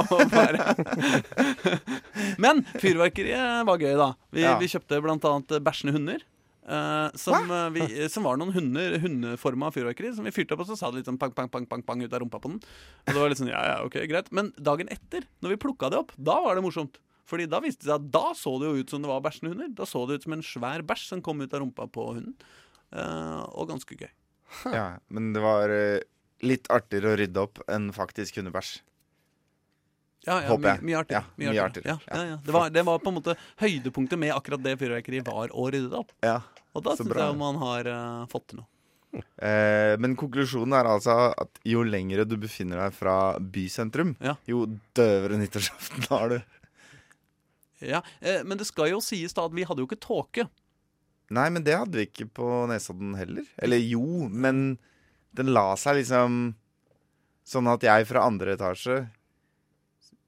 Men 2.42 2.64
fyrverkeriet 2.82 3.62
var 3.68 3.76
gøy, 3.84 3.94
da. 4.00 4.08
Vi, 4.34 4.40
Ja. 4.42 4.56
vi 4.58 4.66
kjøpte 4.72 4.98
annet 4.98 5.54
bæsjende 5.62 5.94
hunder. 5.94 6.18
Uh, 6.66 7.14
som, 7.14 7.46
uh, 7.46 7.70
vi, 7.70 7.86
som 8.10 8.26
var 8.26 8.34
noen 8.40 8.50
hunder, 8.50 8.98
hundeforma 8.98 9.70
fyrverkeri 9.70 10.10
som 10.16 10.26
vi 10.26 10.32
fyrte 10.34 10.50
opp, 10.56 10.64
og 10.64 10.68
så 10.72 10.76
sa 10.80 10.90
det 10.90 10.98
litt 11.04 11.10
sånn 11.12 11.20
pang, 11.22 11.30
pang, 11.36 11.46
pang, 11.52 11.62
pang, 11.70 11.82
pang 11.86 12.00
ut 12.02 12.10
av 12.10 12.18
rumpa 12.24 12.40
på 12.42 12.50
den. 12.50 12.58
Og 13.06 13.10
det 13.12 13.20
var 13.22 13.30
litt 13.30 13.38
sånn, 13.38 13.52
ja, 13.52 13.62
ja, 13.70 13.76
ok, 13.86 13.94
greit 14.10 14.32
Men 14.34 14.50
dagen 14.58 14.90
etter, 14.90 15.22
når 15.44 15.54
vi 15.54 15.60
plukka 15.62 15.86
det 15.94 16.00
opp, 16.02 16.10
da 16.18 16.40
var 16.42 16.58
det 16.58 16.66
morsomt. 16.66 16.98
Fordi 17.26 17.48
da 17.50 17.60
viste 17.64 17.82
det 17.82 17.90
seg 17.90 17.98
at 17.98 18.10
da 18.14 18.30
så 18.38 18.54
det 18.62 18.70
jo 18.70 18.82
ut 18.82 18.92
som 18.92 19.02
det 19.02 19.10
var 19.10 19.22
bæsjende 19.24 19.54
hunder. 19.54 19.72
Da 19.78 19.88
så 19.88 20.04
det 20.06 20.20
ut 20.20 20.26
som 20.26 20.36
en 20.36 20.44
svær 20.46 20.84
bæsj 20.86 21.06
som 21.10 21.22
kom 21.24 21.42
ut 21.42 21.54
av 21.54 21.62
rumpa 21.62 21.88
på 21.90 22.10
hunden. 22.12 22.36
Uh, 22.94 23.42
og 23.58 23.72
ganske 23.72 23.98
gøy. 23.98 24.12
Ja, 24.70 24.88
men 25.10 25.32
det 25.34 25.42
var 25.42 25.72
uh, 25.72 25.98
litt 26.46 26.70
artigere 26.70 27.14
å 27.14 27.18
rydde 27.18 27.42
opp 27.42 27.62
enn 27.66 27.90
faktisk 27.96 28.38
hundebæsj. 28.38 28.76
Ja, 30.26 30.40
ja, 30.42 30.48
Håper 30.50 30.62
mye, 30.62 30.70
jeg. 30.74 30.86
mye 30.86 31.00
artigere. 31.02 31.18
Ja, 31.22 31.34
mye 31.38 31.50
mye 31.50 31.64
artigere. 31.64 31.90
Ja, 31.90 31.98
ja, 32.10 32.22
ja. 32.30 32.38
Det, 32.46 32.54
var, 32.54 32.70
det 32.74 32.86
var 32.86 33.02
på 33.02 33.10
en 33.12 33.18
måte 33.18 33.36
høydepunktet 33.62 34.18
med 34.18 34.34
akkurat 34.34 34.62
det 34.62 34.74
fyrverkeriet 34.80 35.26
var 35.26 35.54
å 35.54 35.66
rydde 35.70 35.98
opp. 35.98 36.14
Ja, 36.26 36.40
Og 36.74 36.86
da 36.86 36.96
syns 36.98 37.14
jeg 37.14 37.36
man 37.38 37.60
har 37.62 37.90
uh, 37.90 38.24
fått 38.30 38.50
til 38.50 38.62
noe. 38.62 38.70
Eh, 39.16 39.94
men 40.02 40.16
konklusjonen 40.18 40.74
er 40.76 40.88
altså 40.90 41.14
at 41.32 41.60
jo 41.64 41.84
lengre 41.86 42.26
du 42.28 42.34
befinner 42.40 42.82
deg 42.84 42.96
fra 42.96 43.14
bysentrum, 43.40 44.14
jo 44.48 44.66
døvere 44.96 45.38
nyttårsaften 45.40 46.08
har 46.10 46.34
du. 46.34 46.36
Ja, 47.84 48.02
eh, 48.20 48.42
Men 48.44 48.58
det 48.58 48.68
skal 48.68 48.92
jo 48.94 49.02
sies 49.04 49.36
da 49.36 49.46
at 49.46 49.56
vi 49.56 49.66
hadde 49.66 49.82
jo 49.82 49.88
ikke 49.90 50.00
tåke. 50.00 50.48
Nei, 51.34 51.48
men 51.50 51.64
det 51.66 51.74
hadde 51.74 51.98
vi 51.98 52.06
ikke 52.06 52.28
på 52.38 52.48
Nesodden 52.70 53.16
heller. 53.18 53.46
Eller 53.58 53.82
jo, 53.82 54.28
men 54.30 54.78
den 55.36 55.52
la 55.52 55.72
seg 55.78 56.00
liksom 56.00 56.54
sånn 57.46 57.70
at 57.70 57.84
jeg 57.86 58.06
fra 58.08 58.26
andre 58.26 58.54
etasje 58.56 59.04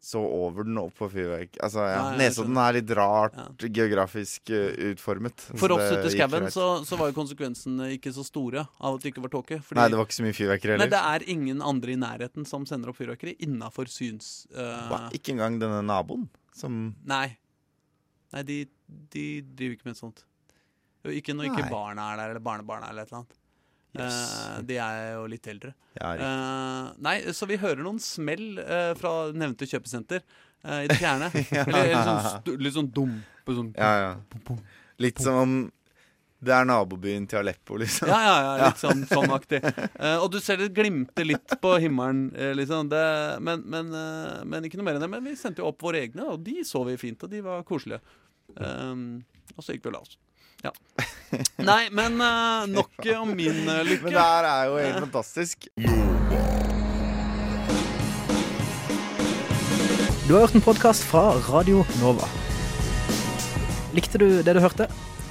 så 0.08 0.20
over 0.22 0.64
den 0.64 0.78
opp 0.80 0.94
på 0.96 1.08
fyrverk. 1.10 1.56
Altså, 1.60 1.82
ja. 1.84 1.96
Ja, 1.98 2.10
Nesodden 2.16 2.58
er 2.62 2.76
litt 2.78 2.90
rart 2.96 3.64
geografisk 3.66 4.52
eh, 4.54 4.92
utformet. 4.92 5.42
For 5.58 5.74
oss 5.74 5.90
ute 5.90 6.06
i 6.08 6.14
skauen 6.14 6.46
så, 6.54 6.68
så 6.86 6.98
var 7.00 7.10
jo 7.10 7.16
konsekvensene 7.18 7.90
ikke 7.96 8.12
så 8.14 8.24
store 8.26 8.62
av 8.78 8.96
at 8.96 9.04
det 9.04 9.12
ikke 9.12 9.24
var 9.26 9.34
tåke. 9.34 9.60
Nei, 9.76 9.88
det 9.90 9.98
var 9.98 10.06
ikke 10.06 10.18
så 10.20 10.26
mye 10.26 10.38
fyrverkeri 10.38 10.76
Nei, 10.76 10.86
Men 10.86 10.94
det 10.94 11.02
er 11.02 11.26
ingen 11.34 11.64
andre 11.66 11.94
i 11.94 11.98
nærheten 12.00 12.46
som 12.48 12.66
sender 12.68 12.92
opp 12.92 13.00
fyrverkeri 13.00 13.36
innafor 13.44 13.90
syns... 13.90 14.46
Uh... 14.54 15.10
Ikke 15.18 15.34
engang 15.34 15.58
denne 15.60 15.82
naboen 15.84 16.28
som 16.60 16.78
Nei. 17.08 17.26
Nei, 18.34 18.42
de, 18.44 18.56
de 19.14 19.26
driver 19.56 19.78
ikke 19.78 19.88
med 19.88 19.98
sånt. 19.98 20.24
Ikke 21.08 21.32
når 21.36 21.48
ikke 21.52 21.64
Nei. 21.64 21.70
barna 21.72 22.10
er 22.12 22.18
der, 22.20 22.32
eller 22.34 22.44
barnebarna 22.44 22.90
eller 22.90 23.06
et 23.06 23.12
eller 23.12 23.22
annet. 23.22 23.38
Yes. 23.96 24.18
Eh, 24.34 24.58
de 24.68 24.76
er 24.84 24.98
jo 25.14 25.22
litt 25.32 25.46
eldre. 25.48 25.72
Ja. 25.96 26.10
Eh, 26.12 26.90
nei, 27.06 27.16
så 27.32 27.48
vi 27.48 27.56
hører 27.62 27.80
noen 27.86 28.00
smell 28.02 28.60
eh, 28.60 28.92
fra 28.98 29.14
nevnte 29.32 29.68
kjøpesenter 29.70 30.20
i 30.68 30.88
det 30.90 30.98
fjerne. 30.98 31.30
Ja. 31.54 31.62
eller, 31.64 31.88
eller 31.94 32.04
sånn, 32.04 32.60
litt 32.60 32.74
sånn 32.76 32.92
dumpe 32.92 33.54
sånn 33.56 33.72
Ja, 33.78 33.90
ja. 34.02 34.56
Litt 34.98 35.22
som 35.22 35.36
om 35.40 35.52
det 36.38 36.52
er 36.54 36.66
nabobyen 36.68 37.24
til 37.26 37.40
Aleppo, 37.40 37.76
liksom. 37.82 38.06
Ja, 38.10 38.18
ja, 38.22 38.34
ja, 38.46 38.68
litt 38.68 38.82
sånn, 38.84 39.02
sånn 39.10 39.32
aktig. 39.34 39.58
Uh, 39.98 40.22
og 40.22 40.28
du 40.30 40.38
ser 40.42 40.60
det 40.60 40.70
glimter 40.76 41.26
litt 41.26 41.56
på 41.62 41.72
himmelen, 41.82 42.28
eh, 42.38 42.52
liksom. 42.54 42.90
Det, 42.92 43.02
men, 43.42 43.64
men, 43.66 43.90
uh, 43.90 44.44
men 44.46 44.68
ikke 44.68 44.78
noe 44.78 44.86
mer 44.86 44.98
enn 44.98 45.06
det. 45.06 45.10
Men 45.16 45.26
vi 45.26 45.34
sendte 45.38 45.64
jo 45.64 45.72
opp 45.72 45.82
våre 45.82 46.04
egne, 46.06 46.28
og 46.30 46.44
de 46.46 46.62
så 46.66 46.84
vi 46.86 46.94
fint, 47.00 47.26
og 47.26 47.32
de 47.32 47.42
var 47.42 47.66
koselige. 47.66 47.98
Um, 48.54 49.24
og 49.56 49.66
så 49.66 49.74
gikk 49.74 49.88
vi 49.88 49.90
og 49.90 49.98
la 49.98 50.04
oss. 50.06 50.14
Ja. 50.62 50.72
Nei, 51.70 51.82
men 51.94 52.18
nok 52.70 53.10
om 53.18 53.34
min 53.34 53.60
lykke. 53.66 54.06
Men 54.06 54.14
det 54.14 54.22
her 54.22 54.48
er 54.52 54.70
jo 54.70 54.78
helt 54.82 55.02
fantastisk. 55.08 55.68
Du 60.28 60.34
har 60.36 60.42
hørt 60.44 60.54
en 60.58 60.62
podkast 60.62 61.06
fra 61.08 61.30
Radio 61.48 61.82
Nova. 61.98 62.30
Likte 63.96 64.20
du 64.20 64.28
det 64.44 64.54
du 64.54 64.62
hørte? 64.62 64.90